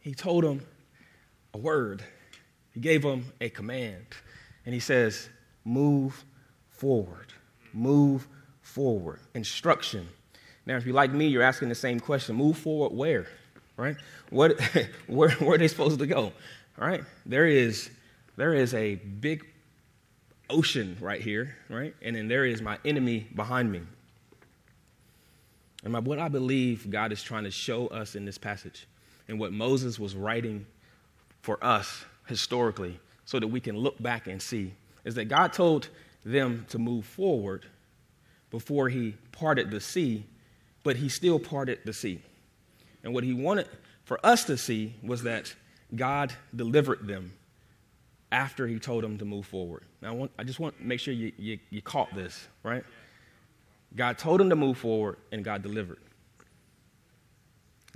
he 0.00 0.12
told 0.12 0.42
them 0.42 0.62
a 1.54 1.58
word. 1.58 2.02
He 2.76 2.80
gave 2.82 3.00
them 3.00 3.32
a 3.40 3.48
command. 3.48 4.04
And 4.66 4.74
he 4.74 4.80
says, 4.80 5.30
Move 5.64 6.26
forward. 6.68 7.32
Move 7.72 8.28
forward. 8.60 9.20
Instruction. 9.34 10.06
Now, 10.66 10.76
if 10.76 10.84
you're 10.84 10.94
like 10.94 11.10
me, 11.10 11.26
you're 11.26 11.42
asking 11.42 11.70
the 11.70 11.74
same 11.74 11.98
question 11.98 12.36
move 12.36 12.58
forward 12.58 12.94
where? 12.94 13.28
Right? 13.78 13.96
What, 14.28 14.60
where, 15.06 15.30
where 15.30 15.54
are 15.54 15.58
they 15.58 15.68
supposed 15.68 15.98
to 16.00 16.06
go? 16.06 16.24
All 16.78 16.86
right? 16.86 17.02
There 17.24 17.46
is, 17.46 17.88
there 18.36 18.52
is 18.52 18.74
a 18.74 18.96
big 18.96 19.46
ocean 20.50 20.98
right 21.00 21.22
here, 21.22 21.56
right? 21.70 21.94
And 22.02 22.14
then 22.14 22.28
there 22.28 22.44
is 22.44 22.60
my 22.60 22.78
enemy 22.84 23.26
behind 23.34 23.72
me. 23.72 23.80
And 25.82 25.94
my, 25.94 26.00
what 26.00 26.18
I 26.18 26.28
believe 26.28 26.90
God 26.90 27.10
is 27.10 27.22
trying 27.22 27.44
to 27.44 27.50
show 27.50 27.86
us 27.86 28.16
in 28.16 28.26
this 28.26 28.36
passage 28.36 28.86
and 29.28 29.40
what 29.40 29.54
Moses 29.54 29.98
was 29.98 30.14
writing 30.14 30.66
for 31.40 31.62
us 31.64 32.04
historically 32.26 32.98
so 33.24 33.40
that 33.40 33.48
we 33.48 33.60
can 33.60 33.76
look 33.76 34.00
back 34.02 34.26
and 34.26 34.40
see 34.40 34.72
is 35.04 35.14
that 35.14 35.26
God 35.26 35.52
told 35.52 35.88
them 36.24 36.66
to 36.68 36.78
move 36.78 37.04
forward 37.04 37.66
before 38.50 38.88
he 38.88 39.14
parted 39.32 39.70
the 39.70 39.80
sea 39.80 40.24
but 40.86 40.94
he 40.94 41.08
still 41.08 41.40
parted 41.40 41.80
the 41.84 41.92
sea. 41.92 42.20
And 43.02 43.12
what 43.12 43.24
he 43.24 43.34
wanted 43.34 43.66
for 44.04 44.24
us 44.24 44.44
to 44.44 44.56
see 44.56 44.94
was 45.02 45.24
that 45.24 45.52
God 45.96 46.32
delivered 46.54 47.08
them 47.08 47.32
after 48.30 48.68
he 48.68 48.78
told 48.78 49.02
them 49.02 49.18
to 49.18 49.24
move 49.24 49.46
forward. 49.46 49.82
Now, 50.00 50.10
I, 50.10 50.12
want, 50.12 50.30
I 50.38 50.44
just 50.44 50.60
want 50.60 50.78
to 50.78 50.84
make 50.84 51.00
sure 51.00 51.12
you, 51.12 51.32
you, 51.36 51.58
you 51.70 51.82
caught 51.82 52.14
this, 52.14 52.46
right? 52.62 52.84
God 53.96 54.16
told 54.16 54.38
them 54.38 54.48
to 54.48 54.54
move 54.54 54.78
forward, 54.78 55.16
and 55.32 55.44
God 55.44 55.60
delivered. 55.60 55.98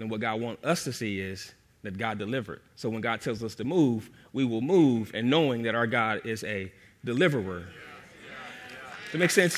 And 0.01 0.11
what 0.11 0.21
God 0.21 0.41
wants 0.41 0.65
us 0.65 0.83
to 0.83 0.93
see 0.93 1.21
is 1.21 1.53
that 1.83 1.97
God 1.97 2.19
delivered. 2.19 2.61
So 2.77 2.89
when 2.89 3.01
God 3.01 3.21
tells 3.21 3.43
us 3.43 3.55
to 3.57 3.65
move, 3.65 4.11
we 4.33 4.45
will 4.45 4.61
move, 4.61 5.11
and 5.15 5.31
knowing 5.31 5.63
that 5.63 5.75
our 5.75 5.87
God 5.87 6.27
is 6.27 6.45
a 6.45 6.73
deliverer. 7.05 7.65
Does 9.05 9.13
that 9.13 9.19
make 9.19 9.31
sense? 9.31 9.57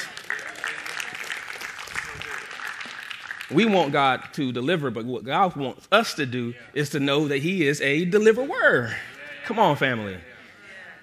We 3.50 3.66
want 3.66 3.92
God 3.92 4.22
to 4.34 4.50
deliver, 4.50 4.90
but 4.90 5.04
what 5.04 5.24
God 5.24 5.56
wants 5.56 5.86
us 5.92 6.14
to 6.14 6.24
do 6.24 6.54
is 6.72 6.90
to 6.90 7.00
know 7.00 7.28
that 7.28 7.38
He 7.38 7.66
is 7.66 7.80
a 7.82 8.04
deliverer. 8.04 8.96
Come 9.44 9.58
on, 9.58 9.76
family. 9.76 10.16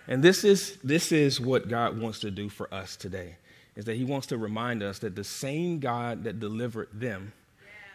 And 0.07 0.23
this 0.23 0.43
is, 0.43 0.77
this 0.83 1.11
is 1.11 1.39
what 1.39 1.69
God 1.69 1.99
wants 1.99 2.19
to 2.21 2.31
do 2.31 2.49
for 2.49 2.73
us 2.73 2.95
today, 2.95 3.35
is 3.75 3.85
that 3.85 3.97
He 3.97 4.03
wants 4.03 4.25
to 4.27 4.37
remind 4.37 4.81
us 4.81 4.97
that 4.99 5.15
the 5.15 5.23
same 5.23 5.79
God 5.79 6.23
that 6.23 6.39
delivered 6.39 6.89
them 6.91 7.33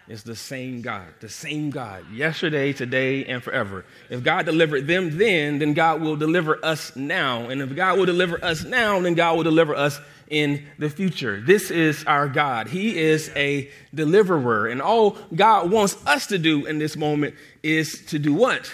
is 0.07 0.23
the 0.23 0.37
same 0.37 0.83
God, 0.83 1.07
the 1.21 1.29
same 1.29 1.71
God, 1.71 2.05
yesterday, 2.12 2.73
today, 2.73 3.25
and 3.25 3.43
forever. 3.43 3.87
If 4.11 4.23
God 4.23 4.45
delivered 4.45 4.87
them 4.87 5.17
then, 5.17 5.59
then 5.59 5.73
God 5.73 6.03
will 6.03 6.17
deliver 6.17 6.62
us 6.64 6.95
now. 6.95 7.49
And 7.49 7.62
if 7.62 7.75
God 7.75 7.99
will 7.99 8.07
deliver 8.07 8.43
us 8.45 8.64
now, 8.64 9.01
then 9.01 9.14
God 9.14 9.37
will 9.37 9.45
deliver 9.45 9.75
us 9.75 9.99
in 10.29 10.67
the 10.79 10.90
future. 10.90 11.40
This 11.40 11.71
is 11.71 12.05
our 12.05 12.29
God. 12.29 12.69
He 12.69 12.99
is 12.99 13.31
a 13.35 13.71
deliverer. 13.95 14.67
And 14.67 14.83
all 14.83 15.17
God 15.35 15.71
wants 15.71 15.97
us 16.07 16.27
to 16.29 16.38
do 16.38 16.67
in 16.67 16.79
this 16.79 16.97
moment 16.97 17.35
is 17.62 18.05
to 18.07 18.19
do 18.19 18.35
what? 18.35 18.71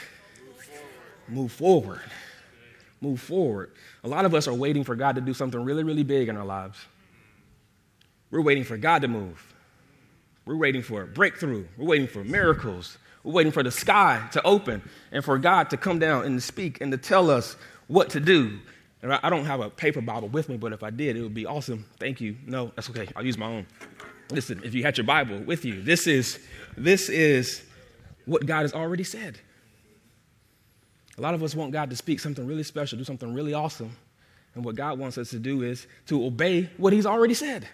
Move 1.29 1.53
forward. 1.53 2.01
Move 3.01 3.21
forward. 3.21 3.71
A 4.03 4.09
lot 4.09 4.25
of 4.25 4.35
us 4.35 4.49
are 4.49 4.55
waiting 4.55 4.83
for 4.83 4.97
God 4.97 5.15
to 5.15 5.21
do 5.21 5.33
something 5.33 5.63
really, 5.63 5.85
really 5.85 6.03
big 6.03 6.29
in 6.29 6.37
our 6.37 6.45
lives. 6.45 6.79
We're 8.33 8.43
waiting 8.43 8.65
for 8.65 8.77
God 8.77 9.03
to 9.03 9.09
move. 9.09 9.50
We're 10.45 10.57
waiting 10.57 10.83
for 10.83 11.03
a 11.03 11.07
breakthrough. 11.07 11.67
We're 11.77 11.87
waiting 11.87 12.09
for 12.09 12.25
miracles. 12.25 12.99
We're 13.23 13.33
waiting 13.33 13.53
for 13.53 13.63
the 13.63 13.71
sky 13.71 14.27
to 14.33 14.43
open 14.43 14.83
and 15.13 15.25
for 15.25 15.39
God 15.39 15.71
to 15.71 15.77
come 15.77 15.99
down 15.99 16.25
and 16.25 16.39
to 16.39 16.41
speak 16.41 16.81
and 16.81 16.91
to 16.93 16.99
tell 16.99 17.31
us 17.31 17.57
what 17.87 18.11
to 18.11 18.21
do. 18.21 18.59
And 19.03 19.13
I 19.13 19.31
don't 19.31 19.47
have 19.47 19.61
a 19.61 19.71
paper 19.71 20.01
Bible 20.01 20.29
with 20.29 20.49
me, 20.49 20.57
but 20.57 20.73
if 20.73 20.83
I 20.83 20.91
did, 20.91 21.17
it 21.17 21.23
would 21.23 21.35
be 21.35 21.47
awesome. 21.47 21.87
Thank 21.99 22.21
you. 22.21 22.37
No, 22.47 22.73
that's 22.77 22.91
okay. 22.91 23.09
I'll 23.17 23.25
use 23.25 23.39
my 23.39 23.47
own. 23.47 23.67
Listen, 24.31 24.61
if 24.63 24.75
you 24.75 24.83
had 24.83 24.97
your 24.97 25.07
Bible 25.07 25.39
with 25.41 25.65
you, 25.65 25.83
this 25.83 26.07
is 26.07 26.39
this 26.77 27.09
is 27.09 27.63
what 28.27 28.47
God 28.47 28.63
has 28.63 28.75
already 28.75 29.05
said. 29.05 29.39
A 31.19 31.21
lot 31.21 31.35
of 31.35 31.43
us 31.43 31.55
want 31.55 31.73
God 31.73 31.91
to 31.91 31.97
speak 31.97 32.21
something 32.21 32.47
really 32.47 32.63
special, 32.63 32.97
do 32.99 33.05
something 33.05 33.35
really 33.35 33.55
awesome. 33.55 33.97
And 34.55 34.65
what 34.65 34.75
God 34.75 34.99
wants 34.99 35.19
us 35.19 35.31
to 35.31 35.39
do 35.39 35.63
is 35.63 35.87
to 36.07 36.25
obey 36.25 36.71
what 36.77 36.93
He's 36.93 37.07
already 37.07 37.35
said. 37.35 37.69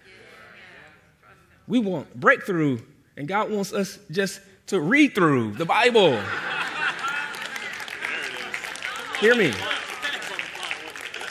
We 1.68 1.78
want 1.78 2.14
breakthrough, 2.18 2.80
and 3.16 3.26
God 3.26 3.50
wants 3.50 3.72
us 3.72 3.98
just 4.10 4.40
to 4.68 4.80
read 4.80 5.14
through 5.14 5.52
the 5.52 5.64
Bible. 5.64 6.20
Hear 9.20 9.34
me. 9.34 9.52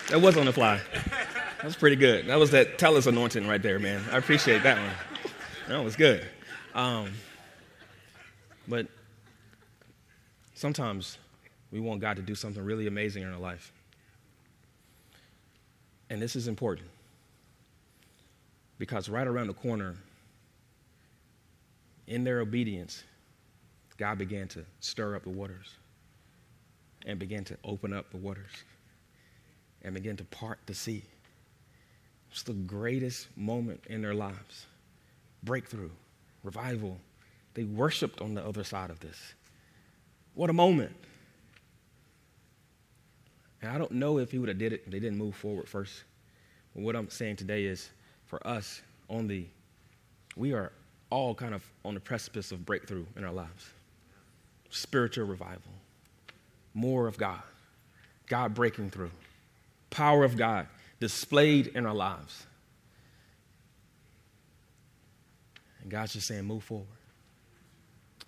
That 0.09 0.21
was 0.21 0.37
on 0.37 0.45
the 0.45 0.53
fly. 0.53 0.81
That 1.57 1.63
was 1.63 1.75
pretty 1.75 1.95
good. 1.95 2.27
That 2.27 2.37
was 2.37 2.51
that 2.51 2.77
tell 2.77 2.95
us 2.95 3.05
anointing 3.05 3.47
right 3.47 3.61
there, 3.61 3.79
man. 3.79 4.03
I 4.11 4.17
appreciate 4.17 4.63
that 4.63 4.77
one. 4.77 4.95
That 5.67 5.83
was 5.83 5.95
good. 5.95 6.25
Um, 6.73 7.11
but 8.67 8.87
sometimes 10.53 11.17
we 11.71 11.79
want 11.79 12.01
God 12.01 12.17
to 12.17 12.21
do 12.21 12.35
something 12.35 12.63
really 12.63 12.87
amazing 12.87 13.23
in 13.23 13.31
our 13.31 13.39
life. 13.39 13.71
And 16.09 16.21
this 16.21 16.35
is 16.35 16.47
important 16.47 16.87
because 18.77 19.09
right 19.09 19.25
around 19.25 19.47
the 19.47 19.53
corner 19.53 19.95
in 22.07 22.23
their 22.23 22.39
obedience, 22.39 23.03
God 23.97 24.17
began 24.17 24.47
to 24.49 24.65
stir 24.79 25.15
up 25.15 25.23
the 25.23 25.29
waters 25.29 25.75
and 27.05 27.17
began 27.19 27.43
to 27.45 27.57
open 27.63 27.93
up 27.93 28.11
the 28.11 28.17
waters 28.17 28.51
and 29.81 29.93
began 29.93 30.17
to 30.17 30.23
part 30.25 30.59
the 30.65 30.73
sea. 30.73 31.03
It's 32.31 32.43
the 32.43 32.53
greatest 32.53 33.27
moment 33.37 33.81
in 33.87 34.01
their 34.01 34.13
lives. 34.13 34.65
Breakthrough, 35.43 35.91
revival. 36.43 36.97
They 37.53 37.63
worshiped 37.63 38.21
on 38.21 38.33
the 38.33 38.45
other 38.45 38.63
side 38.63 38.89
of 38.89 38.99
this. 38.99 39.17
What 40.33 40.49
a 40.49 40.53
moment. 40.53 40.93
And 43.61 43.71
I 43.71 43.77
don't 43.77 43.91
know 43.91 44.17
if 44.17 44.31
he 44.31 44.37
would 44.37 44.49
have 44.49 44.57
did 44.57 44.73
it 44.73 44.83
if 44.85 44.91
they 44.91 44.99
didn't 44.99 45.17
move 45.17 45.35
forward 45.35 45.69
first. 45.69 46.03
But 46.75 46.83
what 46.83 46.95
I'm 46.95 47.09
saying 47.09 47.37
today 47.37 47.65
is 47.65 47.89
for 48.25 48.45
us, 48.45 48.81
only 49.09 49.49
we 50.35 50.51
are 50.51 50.73
all 51.09 51.35
kind 51.35 51.53
of 51.53 51.63
on 51.83 51.93
the 51.93 51.99
precipice 51.99 52.51
of 52.51 52.65
breakthrough 52.65 53.05
in 53.15 53.23
our 53.23 53.31
lives 53.31 53.69
spiritual 54.69 55.25
revival, 55.25 55.71
more 56.73 57.07
of 57.07 57.17
God, 57.17 57.41
God 58.27 58.53
breaking 58.53 58.89
through, 58.89 59.11
power 59.89 60.25
of 60.25 60.35
God 60.35 60.67
displayed 60.99 61.67
in 61.67 61.85
our 61.85 61.93
lives. 61.93 62.45
And 65.81 65.89
God's 65.89 66.13
just 66.13 66.27
saying, 66.27 66.43
move 66.43 66.63
forward. 66.63 66.87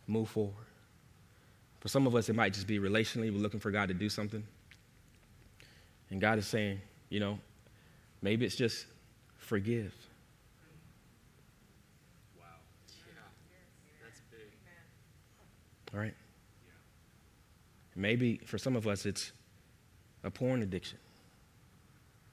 Move 0.05 0.29
forward. 0.29 0.53
For 1.79 1.89
some 1.89 2.07
of 2.07 2.15
us, 2.15 2.29
it 2.29 2.35
might 2.35 2.53
just 2.53 2.67
be 2.67 2.79
relationally, 2.79 3.31
we're 3.31 3.39
looking 3.39 3.59
for 3.59 3.71
God 3.71 3.87
to 3.89 3.93
do 3.93 4.09
something. 4.09 4.43
And 6.09 6.21
God 6.21 6.37
is 6.37 6.47
saying, 6.47 6.79
you 7.09 7.19
know, 7.19 7.39
maybe 8.21 8.45
it's 8.45 8.55
just 8.55 8.85
forgive. 9.37 9.93
All 15.97 16.03
right? 16.03 16.13
Maybe 17.95 18.37
for 18.45 18.59
some 18.59 18.75
of 18.75 18.87
us, 18.87 19.07
it's 19.07 19.31
a 20.23 20.29
porn 20.29 20.61
addiction. 20.61 20.99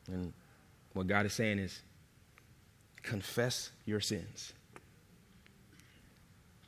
And 0.07 0.35
what 0.93 1.07
God 1.07 1.25
is 1.25 1.33
saying 1.33 1.59
is 1.59 1.81
confess 3.03 3.71
your 3.87 4.01
sins. 4.01 4.53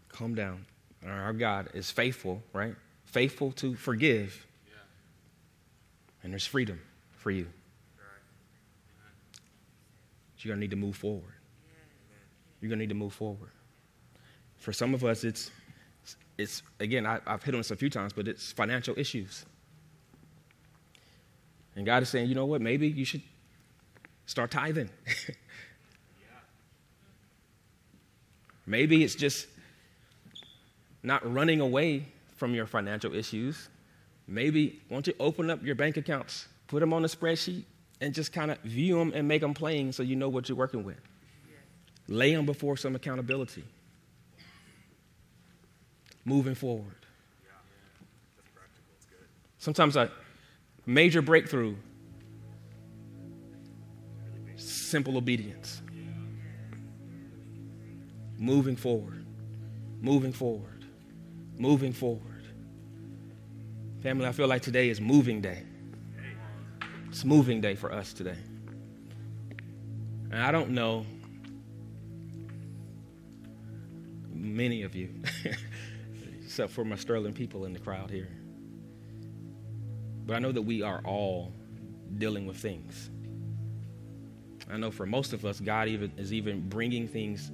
Calm 0.08 0.34
down. 0.34 0.64
Our 1.06 1.34
God 1.34 1.68
is 1.74 1.90
faithful, 1.90 2.42
right? 2.54 2.74
Faithful 3.04 3.52
to 3.52 3.74
forgive. 3.74 4.46
And 6.22 6.32
there's 6.32 6.46
freedom 6.46 6.80
for 7.18 7.30
you. 7.30 7.46
you're 10.38 10.52
going 10.52 10.58
to 10.58 10.60
need 10.60 10.70
to 10.70 10.76
move 10.76 10.96
forward. 10.96 11.34
You're 12.60 12.70
going 12.70 12.78
to 12.78 12.84
need 12.84 12.88
to 12.88 12.94
move 12.94 13.12
forward. 13.12 13.50
For 14.56 14.72
some 14.72 14.94
of 14.94 15.04
us, 15.04 15.24
it's, 15.24 15.50
it's 16.38 16.62
again, 16.80 17.06
I, 17.06 17.20
I've 17.26 17.42
hit 17.42 17.54
on 17.54 17.60
this 17.60 17.70
a 17.70 17.76
few 17.76 17.90
times, 17.90 18.12
but 18.12 18.28
it's 18.28 18.52
financial 18.52 18.98
issues. 18.98 19.44
And 21.74 21.84
God 21.84 22.02
is 22.02 22.08
saying, 22.08 22.28
you 22.28 22.34
know 22.34 22.46
what, 22.46 22.60
maybe 22.60 22.88
you 22.88 23.04
should 23.04 23.22
start 24.24 24.50
tithing. 24.50 24.90
maybe 28.66 29.04
it's 29.04 29.14
just 29.14 29.46
not 31.02 31.30
running 31.32 31.60
away 31.60 32.06
from 32.36 32.54
your 32.54 32.66
financial 32.66 33.14
issues. 33.14 33.68
Maybe, 34.26 34.80
won't 34.90 35.06
you 35.06 35.14
open 35.20 35.50
up 35.50 35.62
your 35.62 35.74
bank 35.74 35.96
accounts, 35.96 36.48
put 36.66 36.80
them 36.80 36.92
on 36.92 37.04
a 37.04 37.08
spreadsheet, 37.08 37.64
and 38.00 38.12
just 38.12 38.32
kind 38.32 38.50
of 38.50 38.58
view 38.60 38.98
them 38.98 39.12
and 39.14 39.28
make 39.28 39.40
them 39.40 39.54
plain 39.54 39.92
so 39.92 40.02
you 40.02 40.16
know 40.16 40.28
what 40.28 40.48
you're 40.48 40.58
working 40.58 40.82
with? 40.82 40.98
Lay 42.08 42.34
them 42.34 42.46
before 42.46 42.76
some 42.76 42.94
accountability. 42.94 43.64
Moving 46.26 46.56
forward. 46.56 46.96
Sometimes 49.58 49.96
a 49.96 50.10
major 50.84 51.22
breakthrough, 51.22 51.76
simple 54.56 55.16
obedience. 55.16 55.82
Moving 58.38 58.74
forward, 58.76 59.24
moving 60.00 60.32
forward, 60.32 60.84
moving 61.58 61.92
forward. 61.92 62.22
Family, 64.02 64.26
I 64.26 64.32
feel 64.32 64.48
like 64.48 64.62
today 64.62 64.88
is 64.88 65.00
moving 65.00 65.40
day. 65.40 65.62
It's 67.08 67.24
moving 67.24 67.60
day 67.60 67.76
for 67.76 67.92
us 67.92 68.12
today. 68.12 68.36
And 70.32 70.42
I 70.42 70.50
don't 70.50 70.70
know 70.70 71.06
many 74.32 74.82
of 74.82 74.94
you, 74.94 75.10
except 76.56 76.72
for 76.72 76.86
my 76.86 76.96
Sterling 76.96 77.34
people 77.34 77.66
in 77.66 77.74
the 77.74 77.78
crowd 77.78 78.10
here. 78.10 78.30
But 80.24 80.36
I 80.36 80.38
know 80.38 80.52
that 80.52 80.62
we 80.62 80.80
are 80.80 81.02
all 81.04 81.52
dealing 82.16 82.46
with 82.46 82.56
things. 82.56 83.10
I 84.70 84.78
know 84.78 84.90
for 84.90 85.04
most 85.04 85.34
of 85.34 85.44
us, 85.44 85.60
God 85.60 85.86
even 85.88 86.10
is 86.16 86.32
even 86.32 86.66
bringing 86.66 87.08
things 87.08 87.52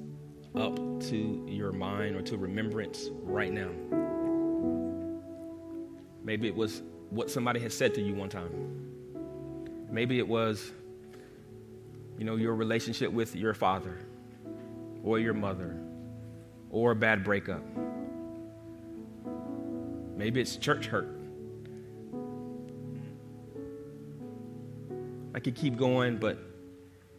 up 0.54 0.76
to 0.76 1.44
your 1.48 1.72
mind 1.72 2.14
or 2.14 2.22
to 2.22 2.36
remembrance 2.36 3.08
right 3.24 3.52
now. 3.52 3.70
Maybe 6.22 6.46
it 6.46 6.54
was 6.54 6.82
what 7.10 7.28
somebody 7.28 7.58
had 7.58 7.72
said 7.72 7.94
to 7.94 8.00
you 8.00 8.14
one 8.14 8.28
time. 8.28 8.86
Maybe 9.90 10.20
it 10.20 10.28
was, 10.28 10.70
you 12.18 12.24
know, 12.24 12.36
your 12.36 12.54
relationship 12.54 13.10
with 13.10 13.34
your 13.34 13.52
father 13.52 13.98
or 15.02 15.18
your 15.18 15.34
mother 15.34 15.76
or 16.70 16.92
a 16.92 16.96
bad 16.96 17.24
breakup. 17.24 17.64
Maybe 20.22 20.40
it's 20.40 20.54
church 20.54 20.86
hurt. 20.86 21.08
I 25.34 25.40
could 25.40 25.56
keep 25.56 25.76
going, 25.76 26.16
but 26.16 26.38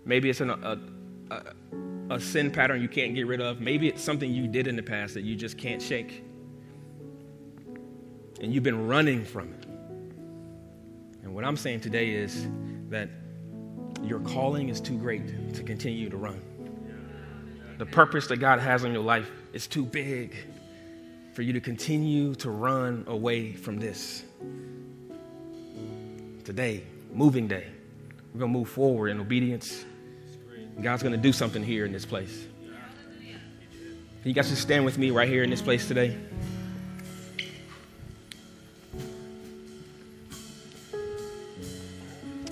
maybe 0.06 0.30
it's 0.30 0.40
an, 0.40 0.52
a, 0.52 0.80
a, 1.30 1.44
a 2.12 2.18
sin 2.18 2.50
pattern 2.50 2.82
you 2.82 2.88
can't 2.88 3.14
get 3.14 3.28
rid 3.28 3.42
of. 3.42 3.60
Maybe 3.60 3.90
it's 3.90 4.02
something 4.02 4.34
you 4.34 4.48
did 4.48 4.68
in 4.68 4.78
the 4.78 4.84
past 4.84 5.16
that 5.16 5.24
you 5.24 5.36
just 5.36 5.58
can't 5.58 5.82
shake. 5.82 6.24
And 8.40 8.54
you've 8.54 8.64
been 8.64 8.88
running 8.88 9.26
from 9.26 9.52
it. 9.52 9.66
And 11.24 11.36
what 11.36 11.44
I'm 11.44 11.58
saying 11.58 11.82
today 11.82 12.12
is 12.12 12.48
that 12.88 13.10
your 14.02 14.22
calling 14.22 14.70
is 14.70 14.80
too 14.80 14.98
great 14.98 15.54
to 15.56 15.62
continue 15.62 16.10
to 16.10 16.16
run. 16.16 16.42
The 17.80 17.86
purpose 17.86 18.28
that 18.28 18.38
God 18.38 18.62
has 18.62 18.86
on 18.86 18.94
your 18.94 19.04
life 19.04 19.30
is 19.52 19.68
too 19.68 19.84
big 19.84 20.38
for 21.34 21.42
you 21.42 21.54
to 21.54 21.60
continue 21.60 22.36
to 22.36 22.50
run 22.50 23.04
away 23.08 23.54
from 23.54 23.80
this. 23.80 24.24
Today, 26.44 26.84
moving 27.12 27.48
day, 27.48 27.68
we're 28.34 28.40
going 28.40 28.54
to 28.54 28.60
move 28.60 28.70
forward 28.70 29.10
in 29.10 29.20
obedience. 29.20 29.84
God's 30.82 31.02
going 31.02 31.14
to 31.16 31.22
do 31.22 31.34
something 31.34 31.64
here 31.64 31.86
in 31.86 31.92
this 31.92 32.06
place. 32.06 32.46
You 34.24 34.34
guys 34.34 34.50
just 34.50 34.62
stand 34.62 34.86
with 34.86 34.98
me 34.98 35.12
right 35.12 35.28
here 35.28 35.44
in 35.44 35.50
this 35.50 35.62
place 35.62 35.88
today. 35.88 36.16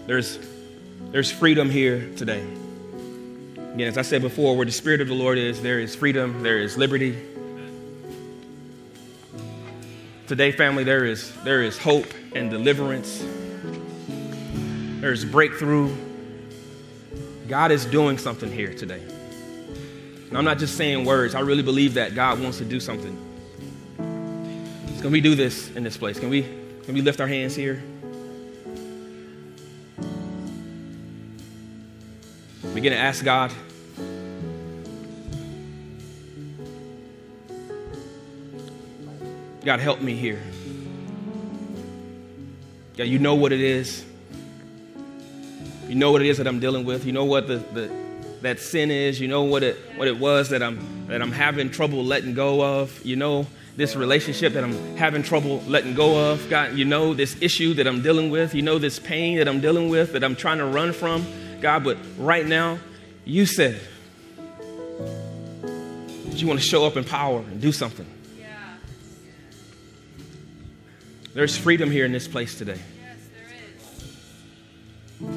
There's, 0.08 0.40
there's 1.12 1.32
freedom 1.32 1.70
here 1.70 2.12
today. 2.18 2.44
Again, 3.74 3.88
as 3.88 3.98
I 3.98 4.02
said 4.02 4.22
before, 4.22 4.58
where 4.58 4.66
the 4.66 4.72
Spirit 4.72 5.00
of 5.00 5.08
the 5.08 5.14
Lord 5.14 5.38
is, 5.38 5.62
there 5.62 5.80
is 5.80 5.96
freedom, 5.96 6.44
there 6.44 6.58
is 6.58 6.78
liberty. 6.78 7.31
Today, 10.32 10.54
family, 10.54 10.86
there 10.86 11.04
is, 11.04 11.30
there 11.44 11.62
is 11.62 11.78
hope 11.78 12.06
and 12.34 12.50
deliverance. 12.50 13.22
There's 15.02 15.26
breakthrough. 15.26 15.94
God 17.50 17.70
is 17.70 17.84
doing 17.84 18.18
something 18.18 18.50
here 18.50 18.74
today. 18.74 19.02
And 20.30 20.38
I'm 20.38 20.46
not 20.46 20.58
just 20.58 20.78
saying 20.78 21.04
words. 21.04 21.36
I 21.36 21.42
really 21.42 21.64
believe 21.64 21.96
that 21.96 22.16
God 22.16 22.40
wants 22.40 22.60
to 22.60 22.64
do 22.64 22.80
something. 22.80 23.18
So 24.96 25.02
can 25.02 25.12
we 25.12 25.20
do 25.20 25.36
this 25.36 25.70
in 25.72 25.84
this 25.84 25.98
place? 25.98 26.18
Can 26.18 26.30
we, 26.30 26.44
can 26.86 26.94
we 26.94 27.02
lift 27.02 27.20
our 27.20 27.28
hands 27.28 27.54
here? 27.54 27.84
We 32.64 32.74
begin 32.74 32.94
to 32.94 32.98
ask 32.98 33.26
God. 33.26 33.52
God, 39.64 39.80
help 39.80 40.02
me 40.02 40.16
here. 40.16 40.42
God, 42.98 43.04
you 43.04 43.20
know 43.20 43.36
what 43.36 43.52
it 43.52 43.62
is. 43.62 44.04
You 45.88 45.96
know 45.96 46.12
what 46.12 46.22
it 46.22 46.28
is 46.28 46.38
that 46.38 46.48
I'm 46.48 46.60
dealing 46.60 46.84
with. 46.84 47.06
You 47.06 47.12
know 47.12 47.26
what 47.26 47.48
the, 47.48 47.58
the 47.58 47.92
that 48.42 48.60
sin 48.60 48.90
is. 48.90 49.20
You 49.20 49.28
know 49.28 49.44
what 49.44 49.62
it 49.62 49.78
what 49.96 50.08
it 50.08 50.18
was 50.18 50.50
that 50.50 50.64
I'm 50.64 51.08
that 51.08 51.22
I'm 51.22 51.32
having 51.32 51.70
trouble 51.70 52.04
letting 52.04 52.34
go 52.34 52.64
of. 52.82 53.06
You 53.06 53.16
know 53.16 53.46
this 53.76 53.96
relationship 53.96 54.54
that 54.54 54.64
I'm 54.64 54.98
having 54.98 55.22
trouble 55.22 55.62
letting 55.68 55.94
go 55.94 56.32
of. 56.32 56.50
God, 56.50 56.76
you 56.76 56.86
know 56.86 57.14
this 57.14 57.40
issue 57.42 57.74
that 57.76 57.88
I'm 57.88 58.02
dealing 58.02 58.32
with. 58.32 58.56
You 58.56 58.64
know 58.64 58.80
this 58.80 59.00
pain 59.00 59.38
that 59.38 59.48
I'm 59.48 59.62
dealing 59.62 59.90
with 59.90 60.14
that 60.14 60.24
I'm 60.24 60.36
trying 60.36 60.58
to 60.58 60.66
run 60.66 60.92
from. 60.92 61.26
God, 61.62 61.84
but 61.84 61.98
right 62.18 62.46
now, 62.46 62.80
you 63.26 63.46
said 63.46 63.80
that 65.22 66.42
you 66.42 66.48
want 66.48 66.60
to 66.60 66.66
show 66.66 66.86
up 66.86 66.98
in 66.98 67.04
power 67.04 67.40
and 67.40 67.62
do 67.62 67.72
something. 67.72 68.08
There's 71.34 71.58
freedom 71.58 71.90
here 71.90 72.04
in 72.04 72.12
this 72.12 72.28
place 72.28 72.58
today. 72.58 72.78
Yes, 73.00 73.18
there 75.22 75.30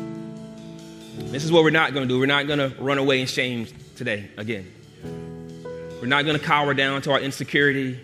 is. 1.23 1.31
This 1.31 1.45
is 1.45 1.53
what 1.53 1.63
we're 1.63 1.71
not 1.71 1.95
going 1.95 2.09
to 2.09 2.13
do. 2.13 2.19
We're 2.19 2.27
not 2.27 2.49
going 2.49 2.59
to 2.59 2.75
run 2.83 2.99
away 2.99 3.21
in 3.21 3.29
shame 3.29 3.69
today 3.95 4.29
again. 4.37 4.73
We're 6.01 6.09
not 6.09 6.25
going 6.25 6.37
to 6.37 6.45
cower 6.45 6.75
down 6.75 7.03
to 7.03 7.13
our 7.13 7.21
insecurity. 7.21 8.01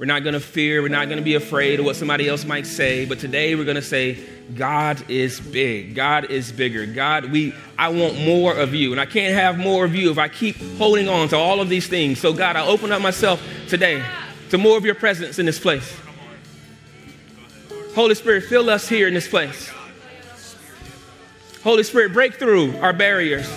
We're 0.00 0.06
not 0.06 0.24
going 0.24 0.34
to 0.34 0.40
fear. 0.40 0.82
We're 0.82 0.88
not 0.88 1.06
going 1.06 1.18
to 1.18 1.24
be 1.24 1.36
afraid 1.36 1.78
of 1.78 1.86
what 1.86 1.94
somebody 1.94 2.28
else 2.28 2.44
might 2.44 2.66
say. 2.66 3.04
But 3.04 3.20
today 3.20 3.54
we're 3.54 3.64
going 3.64 3.76
to 3.76 3.82
say, 3.82 4.18
God 4.56 5.08
is 5.08 5.40
big. 5.40 5.94
God 5.94 6.32
is 6.32 6.50
bigger. 6.50 6.86
God, 6.86 7.30
we 7.30 7.54
I 7.78 7.90
want 7.90 8.18
more 8.18 8.52
of 8.52 8.74
you. 8.74 8.90
And 8.90 9.00
I 9.00 9.06
can't 9.06 9.34
have 9.34 9.58
more 9.58 9.84
of 9.84 9.94
you 9.94 10.10
if 10.10 10.18
I 10.18 10.26
keep 10.26 10.56
holding 10.76 11.08
on 11.08 11.28
to 11.28 11.36
all 11.36 11.60
of 11.60 11.68
these 11.68 11.86
things. 11.86 12.18
So 12.18 12.32
God, 12.32 12.56
I 12.56 12.66
open 12.66 12.90
up 12.90 13.00
myself 13.00 13.40
today 13.68 14.04
to 14.50 14.58
more 14.58 14.76
of 14.76 14.84
your 14.84 14.96
presence 14.96 15.38
in 15.38 15.46
this 15.46 15.60
place. 15.60 15.96
Holy 17.98 18.14
Spirit, 18.14 18.44
fill 18.44 18.70
us 18.70 18.88
here 18.88 19.08
in 19.08 19.14
this 19.14 19.26
place. 19.26 19.72
Holy 21.64 21.82
Spirit, 21.82 22.12
break 22.12 22.36
through 22.36 22.76
our 22.76 22.92
barriers. 22.92 23.50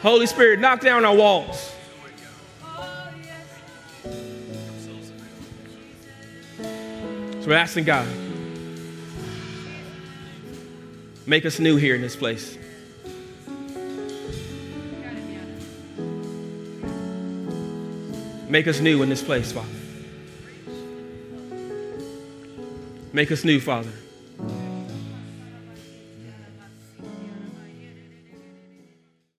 Holy 0.00 0.26
Spirit, 0.26 0.58
knock 0.58 0.80
down 0.80 1.04
our 1.04 1.14
walls. 1.14 1.72
So 6.42 7.46
we're 7.46 7.52
asking 7.52 7.84
God, 7.84 8.08
make 11.24 11.46
us 11.46 11.60
new 11.60 11.76
here 11.76 11.94
in 11.94 12.00
this 12.00 12.16
place. 12.16 12.58
Make 18.48 18.66
us 18.66 18.80
new 18.80 19.04
in 19.04 19.08
this 19.08 19.22
place, 19.22 19.52
Father. 19.52 19.81
Make 23.12 23.30
us 23.30 23.44
new, 23.44 23.60
Father. 23.60 23.90